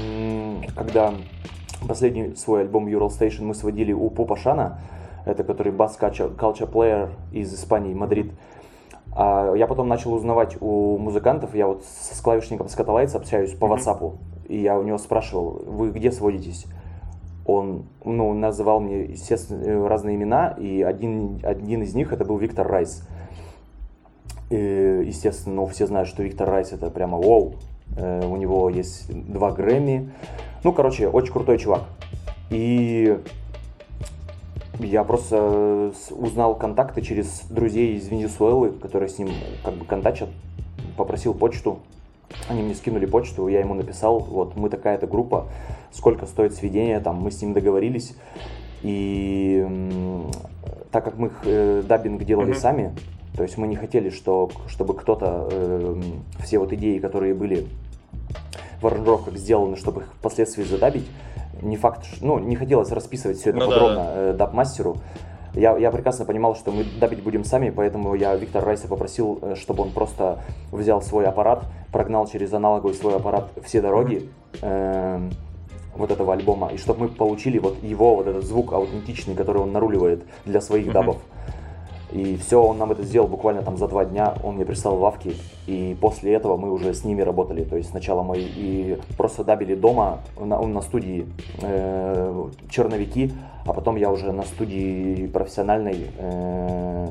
когда 0.75 1.13
последний 1.87 2.35
свой 2.35 2.61
альбом 2.61 2.87
Ural 2.87 3.09
Station 3.09 3.43
мы 3.43 3.53
сводили 3.53 3.93
у 3.93 4.09
Попа 4.09 4.37
Шана, 4.37 4.81
это 5.25 5.43
который 5.43 5.71
Bass 5.71 5.97
Culture 5.99 6.71
Player 6.71 7.09
из 7.31 7.53
Испании, 7.53 7.93
Мадрид. 7.93 8.31
А 9.13 9.53
я 9.55 9.67
потом 9.67 9.87
начал 9.87 10.13
узнавать 10.13 10.57
у 10.61 10.97
музыкантов, 10.97 11.53
я 11.53 11.67
вот 11.67 11.83
с 11.83 12.21
клавишником 12.21 12.67
Skatalites 12.67 13.15
общаюсь 13.15 13.53
по 13.53 13.65
WhatsApp, 13.65 14.15
и 14.47 14.61
я 14.61 14.79
у 14.79 14.83
него 14.83 14.97
спрашивал, 14.97 15.61
вы 15.65 15.91
где 15.91 16.11
сводитесь? 16.11 16.65
Он 17.45 17.85
ну, 18.05 18.33
называл 18.33 18.79
мне, 18.79 19.03
естественно, 19.03 19.87
разные 19.89 20.15
имена, 20.15 20.55
и 20.57 20.81
один, 20.81 21.39
один 21.43 21.81
из 21.81 21.93
них 21.93 22.13
это 22.13 22.23
был 22.23 22.37
Виктор 22.37 22.67
Райс. 22.67 23.05
И, 24.49 24.55
естественно, 25.05 25.55
ну, 25.55 25.65
все 25.67 25.87
знают, 25.87 26.07
что 26.07 26.23
Виктор 26.23 26.49
Райс 26.49 26.71
это 26.71 26.89
прямо 26.89 27.17
вау. 27.17 27.55
Э, 27.97 28.25
у 28.25 28.37
него 28.37 28.69
есть 28.69 29.11
два 29.31 29.51
Грэмми. 29.51 30.11
Ну, 30.63 30.71
короче, 30.73 31.07
очень 31.07 31.33
крутой 31.33 31.57
чувак. 31.57 31.83
И 32.49 33.17
я 34.79 35.03
просто 35.03 35.37
э, 35.39 35.91
узнал 36.11 36.55
контакты 36.55 37.01
через 37.01 37.41
друзей 37.49 37.95
из 37.95 38.07
Венесуэлы, 38.07 38.71
которые 38.71 39.09
с 39.09 39.17
ним 39.17 39.29
как 39.63 39.75
бы 39.75 39.85
контачат, 39.85 40.29
попросил 40.97 41.33
почту, 41.33 41.79
они 42.47 42.63
мне 42.63 42.75
скинули 42.75 43.05
почту, 43.05 43.47
я 43.47 43.59
ему 43.59 43.73
написал, 43.73 44.19
вот 44.19 44.55
мы 44.55 44.69
такая-то 44.69 45.07
группа, 45.07 45.47
сколько 45.91 46.25
стоит 46.25 46.53
сведение, 46.53 46.99
там 46.99 47.17
мы 47.17 47.31
с 47.31 47.41
ним 47.41 47.53
договорились, 47.53 48.15
и 48.81 49.67
так 50.91 51.03
как 51.03 51.17
мы 51.17 51.31
э, 51.45 51.83
даббинг 51.87 52.23
делали 52.23 52.53
mm-hmm. 52.53 52.59
сами, 52.59 52.95
то 53.35 53.43
есть 53.43 53.57
мы 53.57 53.67
не 53.67 53.75
хотели, 53.75 54.09
что, 54.09 54.51
чтобы 54.67 54.93
кто-то 54.93 55.47
э, 55.51 56.01
все 56.43 56.59
вот 56.59 56.73
идеи, 56.73 56.99
которые 56.99 57.33
были 57.33 57.67
в 58.81 58.87
аранжировках 58.87 59.37
сделаны, 59.37 59.77
чтобы 59.77 60.01
их 60.01 60.13
впоследствии 60.19 60.63
задабить, 60.63 61.05
не 61.61 61.77
факт, 61.77 62.05
ну, 62.21 62.39
не 62.39 62.55
хотелось 62.55 62.91
расписывать 62.91 63.39
все 63.39 63.51
это 63.51 63.59
ну, 63.59 63.67
подробно 63.67 63.95
да. 63.95 64.13
э, 64.15 64.33
даб-мастеру. 64.33 64.97
Я, 65.53 65.77
я 65.77 65.91
прекрасно 65.91 66.23
понимал, 66.25 66.55
что 66.55 66.71
мы 66.71 66.85
дабить 66.99 67.21
будем 67.23 67.43
сами, 67.43 67.71
поэтому 67.71 68.15
я 68.15 68.35
Виктора 68.35 68.65
Райса 68.65 68.87
попросил, 68.87 69.39
э, 69.41 69.55
чтобы 69.55 69.83
он 69.83 69.91
просто 69.91 70.39
взял 70.71 71.01
свой 71.01 71.25
аппарат, 71.25 71.63
прогнал 71.91 72.27
через 72.27 72.53
аналоговый 72.53 72.93
свой 72.93 73.15
аппарат 73.15 73.49
все 73.63 73.81
дороги 73.81 74.29
э, 74.61 75.29
вот 75.95 76.11
этого 76.11 76.33
альбома, 76.33 76.69
и 76.69 76.77
чтобы 76.77 77.01
мы 77.01 77.07
получили 77.09 77.59
вот 77.59 77.83
его 77.83 78.15
вот 78.15 78.27
этот 78.27 78.45
звук 78.45 78.71
аутентичный, 78.71 79.35
который 79.35 79.61
он 79.61 79.73
наруливает 79.73 80.23
для 80.45 80.61
своих 80.61 80.87
mm-hmm. 80.87 80.93
И 82.11 82.35
все, 82.37 82.61
он 82.61 82.77
нам 82.77 82.91
это 82.91 83.03
сделал 83.03 83.27
буквально 83.27 83.61
там 83.61 83.77
за 83.77 83.87
два 83.87 84.05
дня, 84.05 84.35
он 84.43 84.55
мне 84.55 84.65
прислал 84.65 84.97
лавки, 84.99 85.35
и 85.65 85.95
после 85.99 86.33
этого 86.33 86.57
мы 86.57 86.71
уже 86.71 86.93
с 86.93 87.05
ними 87.05 87.21
работали. 87.21 87.63
То 87.63 87.77
есть 87.77 87.89
сначала 87.89 88.21
мы 88.23 88.37
и 88.39 88.97
просто 89.17 89.43
дабили 89.43 89.75
дома 89.75 90.19
на, 90.39 90.59
на 90.59 90.81
студии 90.81 91.25
э, 91.61 92.45
черновики, 92.69 93.31
а 93.65 93.73
потом 93.73 93.95
я 93.95 94.11
уже 94.11 94.31
на 94.31 94.43
студии 94.43 95.27
профессиональной 95.27 96.07
э, 96.17 97.07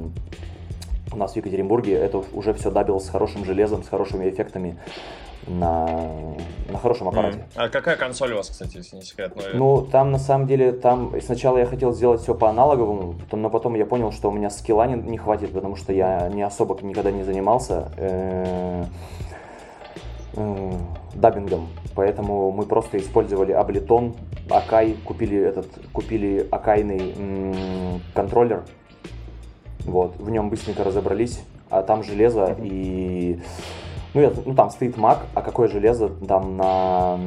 у 1.13 1.17
нас 1.17 1.33
в 1.33 1.37
Екатеринбурге 1.37 1.95
это 1.95 2.23
уже 2.33 2.55
все 2.55 2.71
дабил 2.71 3.01
с 3.01 3.09
хорошим 3.09 3.45
железом, 3.45 3.83
с 3.83 3.89
хорошими 3.89 4.29
эффектами 4.29 4.77
на, 5.47 5.87
на 6.69 6.79
хорошем 6.79 7.09
аппарате. 7.09 7.39
Mm. 7.39 7.45
А 7.57 7.69
какая 7.69 7.97
консоль 7.97 8.33
у 8.33 8.37
вас, 8.37 8.51
кстати, 8.51 8.79
если 8.79 8.97
не 8.97 9.03
секрет? 9.03 9.33
Ну, 9.35 9.43
ну, 9.55 9.83
там 9.83 10.13
на 10.13 10.19
самом 10.19 10.47
деле, 10.47 10.73
там 10.73 11.15
сначала 11.21 11.59
я 11.59 11.67
хотел 11.67 11.93
сделать 11.93 12.21
все 12.21 12.35
по 12.35 12.49
аналоговому, 12.51 13.15
но 13.33 13.51
потом 13.51 13.75
я 13.75 13.87
понял, 13.87 14.13
что 14.13 14.29
у 14.29 14.33
меня 14.33 14.51
скилла 14.51 14.87
не, 14.87 14.95
не 14.95 15.19
хватит, 15.19 15.53
потому 15.53 15.77
что 15.77 15.93
я 15.93 16.29
не 16.29 16.43
особо 16.43 16.79
никогда 16.83 17.11
не 17.11 17.23
занимался 17.23 17.93
э, 17.97 18.85
э, 20.35 20.73
даббингом. 21.15 21.69
Поэтому 21.95 22.53
мы 22.53 22.67
просто 22.67 22.99
использовали 22.99 23.55
Ableton, 23.55 24.15
Akai, 24.49 24.97
купили 25.03 25.39
этот, 25.39 25.67
купили 25.93 26.47
акайный 26.51 27.15
м- 27.17 28.03
контроллер. 28.15 28.65
Вот, 29.81 30.17
в 30.19 30.31
нем 30.31 30.51
быстренько 30.51 30.85
разобрались, 30.85 31.41
а 31.71 31.83
там 31.83 32.05
железо 32.05 32.45
mm-hmm. 32.45 32.69
и 32.69 33.41
ну, 34.15 34.21
я, 34.21 34.33
ну, 34.45 34.55
там 34.55 34.71
стоит 34.71 34.97
Mac, 34.97 35.19
а 35.35 35.43
какое 35.43 35.69
железо 35.69 36.09
там 36.09 36.57
на, 36.57 37.19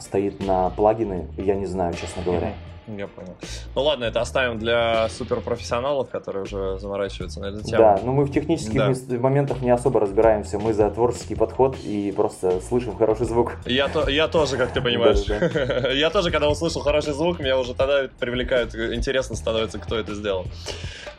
стоит 0.00 0.44
на 0.44 0.70
плагины, 0.70 1.26
я 1.36 1.56
не 1.56 1.66
знаю, 1.66 1.94
честно 1.94 2.22
говоря. 2.22 2.52
Я 2.96 3.06
понял. 3.06 3.36
Ну 3.74 3.82
ладно, 3.82 4.04
это 4.04 4.20
оставим 4.20 4.58
для 4.58 5.08
суперпрофессионалов, 5.10 6.08
которые 6.08 6.44
уже 6.44 6.78
заморачиваются 6.78 7.40
на 7.40 7.46
эту 7.46 7.62
тему. 7.62 7.82
Да, 7.82 8.00
но 8.02 8.12
мы 8.12 8.24
в 8.24 8.32
технических 8.32 9.08
да. 9.08 9.18
моментах 9.18 9.60
не 9.60 9.70
особо 9.70 10.00
разбираемся. 10.00 10.58
Мы 10.58 10.72
за 10.72 10.90
творческий 10.90 11.34
подход 11.34 11.76
и 11.84 12.12
просто 12.16 12.60
слышим 12.60 12.96
хороший 12.96 13.26
звук. 13.26 13.52
Я, 13.66 13.88
то, 13.88 14.08
я 14.08 14.28
тоже, 14.28 14.56
как 14.56 14.72
ты 14.72 14.80
понимаешь. 14.80 15.18
Я 15.98 16.10
тоже, 16.10 16.30
когда 16.30 16.48
услышал 16.48 16.82
хороший 16.82 17.12
звук, 17.12 17.40
меня 17.40 17.58
уже 17.58 17.74
тогда 17.74 18.08
привлекает, 18.18 18.74
интересно 18.74 19.36
становится, 19.36 19.78
кто 19.78 19.96
это 19.98 20.14
сделал. 20.14 20.46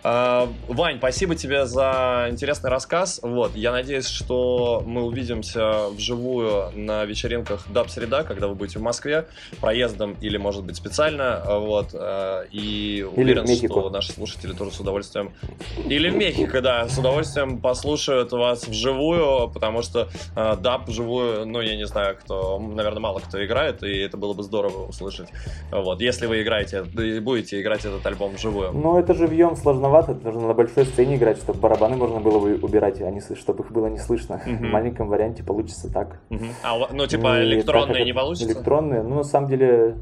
А, 0.01 0.49
Вань, 0.67 0.97
спасибо 0.97 1.35
тебе 1.35 1.65
за 1.65 2.27
интересный 2.29 2.69
рассказ. 2.69 3.19
Вот, 3.21 3.55
я 3.55 3.71
надеюсь, 3.71 4.07
что 4.07 4.81
мы 4.85 5.03
увидимся 5.03 5.89
вживую 5.89 6.71
на 6.73 7.03
вечеринках 7.05 7.65
Даб 7.69 7.89
Среда, 7.89 8.23
когда 8.23 8.47
вы 8.47 8.55
будете 8.55 8.79
в 8.79 8.81
Москве, 8.81 9.25
проездом 9.59 10.15
или, 10.21 10.37
может 10.37 10.63
быть, 10.63 10.77
специально. 10.77 11.43
Вот, 11.59 11.93
и 12.51 13.07
уверен, 13.15 13.47
что 13.47 13.89
наши 13.89 14.11
слушатели 14.11 14.53
тоже 14.53 14.71
с 14.71 14.79
удовольствием... 14.79 15.31
Или 15.87 16.09
в 16.09 16.15
Мехико, 16.15 16.61
да, 16.61 16.87
с 16.87 16.97
удовольствием 16.97 17.59
послушают 17.59 18.31
вас 18.31 18.67
вживую, 18.67 19.49
потому 19.49 19.81
что 19.81 20.09
даб 20.35 20.87
вживую, 20.87 21.45
ну, 21.45 21.61
я 21.61 21.75
не 21.75 21.85
знаю, 21.85 22.17
кто, 22.17 22.59
наверное, 22.59 22.99
мало 22.99 23.19
кто 23.19 23.43
играет, 23.43 23.83
и 23.83 23.99
это 23.99 24.17
было 24.17 24.33
бы 24.33 24.43
здорово 24.43 24.87
услышать. 24.87 25.29
Вот, 25.71 26.01
если 26.01 26.25
вы 26.25 26.41
играете, 26.41 26.83
будете 26.83 27.61
играть 27.61 27.85
этот 27.85 28.05
альбом 28.05 28.35
вживую. 28.35 28.71
Ну, 28.71 28.97
это 28.97 29.13
живьем 29.13 29.55
сложновато, 29.55 30.13
нужно 30.23 30.47
на 30.47 30.53
большой 30.53 30.85
сцене 30.85 31.15
играть, 31.15 31.37
чтобы 31.37 31.59
барабаны 31.59 31.95
можно 31.95 32.19
было 32.19 32.39
бы 32.39 32.55
убирать, 32.55 33.01
а 33.01 33.09
не, 33.09 33.21
чтобы 33.35 33.63
их 33.63 33.71
было 33.71 33.87
не 33.87 33.97
слышно. 33.97 34.41
Uh-huh. 34.45 34.57
В 34.57 34.61
маленьком 34.61 35.07
варианте 35.07 35.43
получится 35.43 35.91
так. 35.91 36.19
Uh-huh. 36.29 36.49
А, 36.63 36.93
ну, 36.93 37.07
типа, 37.07 37.43
электронные 37.43 38.05
не 38.05 38.13
получится? 38.13 38.47
Электронные, 38.51 39.03
ну, 39.03 39.15
на 39.15 39.23
самом 39.23 39.49
деле, 39.49 39.97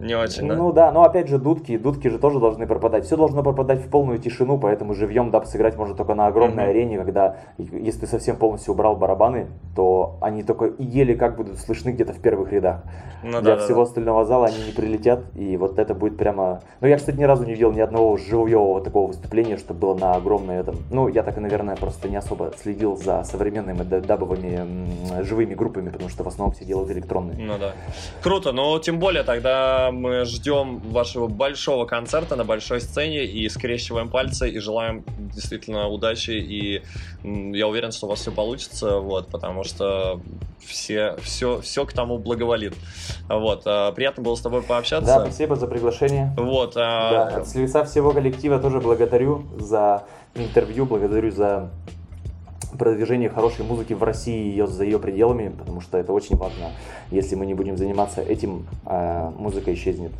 не 0.00 0.14
очень, 0.14 0.48
да? 0.48 0.54
Ну 0.54 0.72
да, 0.72 0.92
но 0.92 1.02
опять 1.02 1.28
же 1.28 1.38
дудки, 1.38 1.76
дудки 1.76 2.08
же 2.08 2.18
тоже 2.18 2.38
должны 2.40 2.66
пропадать. 2.66 3.04
Все 3.04 3.16
должно 3.16 3.42
пропадать 3.42 3.80
в 3.80 3.90
полную 3.90 4.18
тишину, 4.18 4.58
поэтому 4.58 4.94
живьем 4.94 5.30
даб 5.30 5.46
сыграть 5.46 5.76
можно 5.76 5.94
только 5.94 6.14
на 6.14 6.26
огромной 6.26 6.64
mm-hmm. 6.64 6.70
арене, 6.70 6.98
когда 6.98 7.36
если 7.58 8.00
ты 8.00 8.06
совсем 8.06 8.36
полностью 8.36 8.74
убрал 8.74 8.96
барабаны, 8.96 9.46
то 9.74 10.16
они 10.20 10.42
только 10.42 10.66
и 10.66 10.84
еле 10.84 11.14
как 11.14 11.36
будут 11.36 11.58
слышны 11.58 11.90
где-то 11.90 12.12
в 12.12 12.20
первых 12.20 12.52
рядах. 12.52 12.82
Ну, 13.22 13.40
Для 13.40 13.56
да, 13.56 13.64
всего 13.64 13.82
да. 13.82 13.88
остального 13.88 14.24
зала 14.24 14.46
они 14.46 14.66
не 14.66 14.72
прилетят, 14.72 15.20
и 15.34 15.56
вот 15.56 15.78
это 15.78 15.94
будет 15.94 16.16
прямо... 16.16 16.60
Ну 16.80 16.88
я, 16.88 16.96
кстати, 16.96 17.16
ни 17.16 17.24
разу 17.24 17.44
не 17.44 17.52
видел 17.52 17.72
ни 17.72 17.80
одного 17.80 18.16
живьевого 18.16 18.80
такого 18.80 19.08
выступления, 19.08 19.56
что 19.56 19.74
было 19.74 19.94
на 19.94 20.12
огромной 20.12 20.56
этом... 20.56 20.76
Ну 20.90 21.08
я 21.08 21.22
так 21.22 21.36
и, 21.36 21.40
наверное, 21.40 21.76
просто 21.76 22.08
не 22.08 22.16
особо 22.16 22.52
следил 22.56 22.96
за 22.96 23.24
современными 23.24 23.82
дабовыми 23.82 25.22
живыми 25.22 25.54
группами, 25.54 25.88
потому 25.90 26.10
что 26.10 26.22
в 26.22 26.28
основном 26.28 26.54
все 26.54 26.64
делают 26.64 26.90
электронные. 26.90 27.38
Ну 27.38 27.58
да. 27.58 27.72
Круто, 28.22 28.52
но 28.52 28.78
тем 28.78 28.98
более 28.98 29.24
тогда 29.24 29.87
мы 29.90 30.24
ждем 30.24 30.78
вашего 30.78 31.26
большого 31.26 31.84
концерта 31.84 32.36
на 32.36 32.44
большой 32.44 32.80
сцене 32.80 33.24
и 33.24 33.48
скрещиваем 33.48 34.08
пальцы 34.08 34.48
и 34.50 34.58
желаем 34.58 35.04
действительно 35.18 35.88
удачи. 35.88 36.30
И 36.30 36.82
я 37.22 37.66
уверен, 37.66 37.92
что 37.92 38.06
у 38.06 38.10
вас 38.10 38.20
все 38.20 38.32
получится, 38.32 38.98
вот, 38.98 39.28
потому 39.28 39.64
что 39.64 40.20
все, 40.60 41.16
все, 41.22 41.60
все 41.60 41.84
к 41.84 41.92
тому 41.92 42.18
благоволит. 42.18 42.74
Вот, 43.28 43.62
а, 43.66 43.92
приятно 43.92 44.22
было 44.22 44.34
с 44.34 44.40
тобой 44.40 44.62
пообщаться. 44.62 45.06
Да, 45.06 45.20
спасибо 45.20 45.56
за 45.56 45.66
приглашение. 45.66 46.32
Вот, 46.36 46.74
а... 46.76 47.10
да, 47.10 47.36
от 47.38 47.54
лица 47.54 47.84
всего 47.84 48.12
коллектива 48.12 48.58
тоже 48.58 48.80
благодарю 48.80 49.46
за 49.58 50.04
интервью, 50.34 50.86
благодарю 50.86 51.30
за 51.30 51.70
продвижение 52.76 53.28
хорошей 53.28 53.64
музыки 53.64 53.92
в 53.92 54.02
России 54.02 54.48
ее, 54.50 54.66
за 54.66 54.84
ее 54.84 54.98
пределами, 54.98 55.48
потому 55.48 55.80
что 55.80 55.98
это 55.98 56.12
очень 56.12 56.36
важно. 56.36 56.72
Если 57.10 57.34
мы 57.34 57.46
не 57.46 57.54
будем 57.54 57.76
заниматься 57.76 58.20
этим, 58.20 58.66
э, 58.86 59.30
музыка 59.36 59.72
исчезнет. 59.74 60.12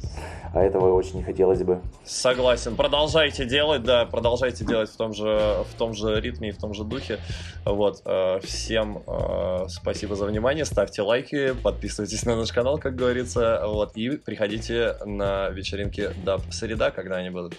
А 0.55 0.62
этого 0.62 0.94
очень 0.94 1.22
хотелось 1.22 1.62
бы. 1.62 1.80
Согласен. 2.05 2.74
Продолжайте 2.74 3.44
делать, 3.44 3.82
да, 3.82 4.07
продолжайте 4.07 4.64
делать 4.64 4.88
в 4.88 4.96
том 4.96 5.12
же, 5.12 5.64
в 5.70 5.74
том 5.76 5.92
же 5.92 6.20
ритме 6.20 6.49
и 6.49 6.53
в 6.53 6.59
том 6.59 6.72
же 6.72 6.84
духе. 6.84 7.18
Вот. 7.64 8.01
Э, 8.05 8.40
всем 8.42 9.03
э, 9.07 9.66
спасибо 9.68 10.16
за 10.16 10.24
внимание. 10.24 10.64
Ставьте 10.64 11.03
лайки, 11.03 11.53
подписывайтесь 11.53 12.24
на 12.24 12.36
наш 12.36 12.53
канал, 12.53 12.78
как 12.78 12.96
говорится. 12.96 13.62
Вот. 13.66 13.96
И 13.96 14.11
приходите 14.11 14.94
на 15.05 15.51
вечеринки 15.51 16.11
Даб 16.24 16.40
Среда, 16.51 16.90
когда 16.90 17.16
они 17.16 17.30
будут. 17.30 17.55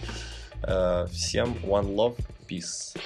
Всем 1.11 1.55
one 1.63 1.95
love, 1.95 2.15
peace. 2.49 2.97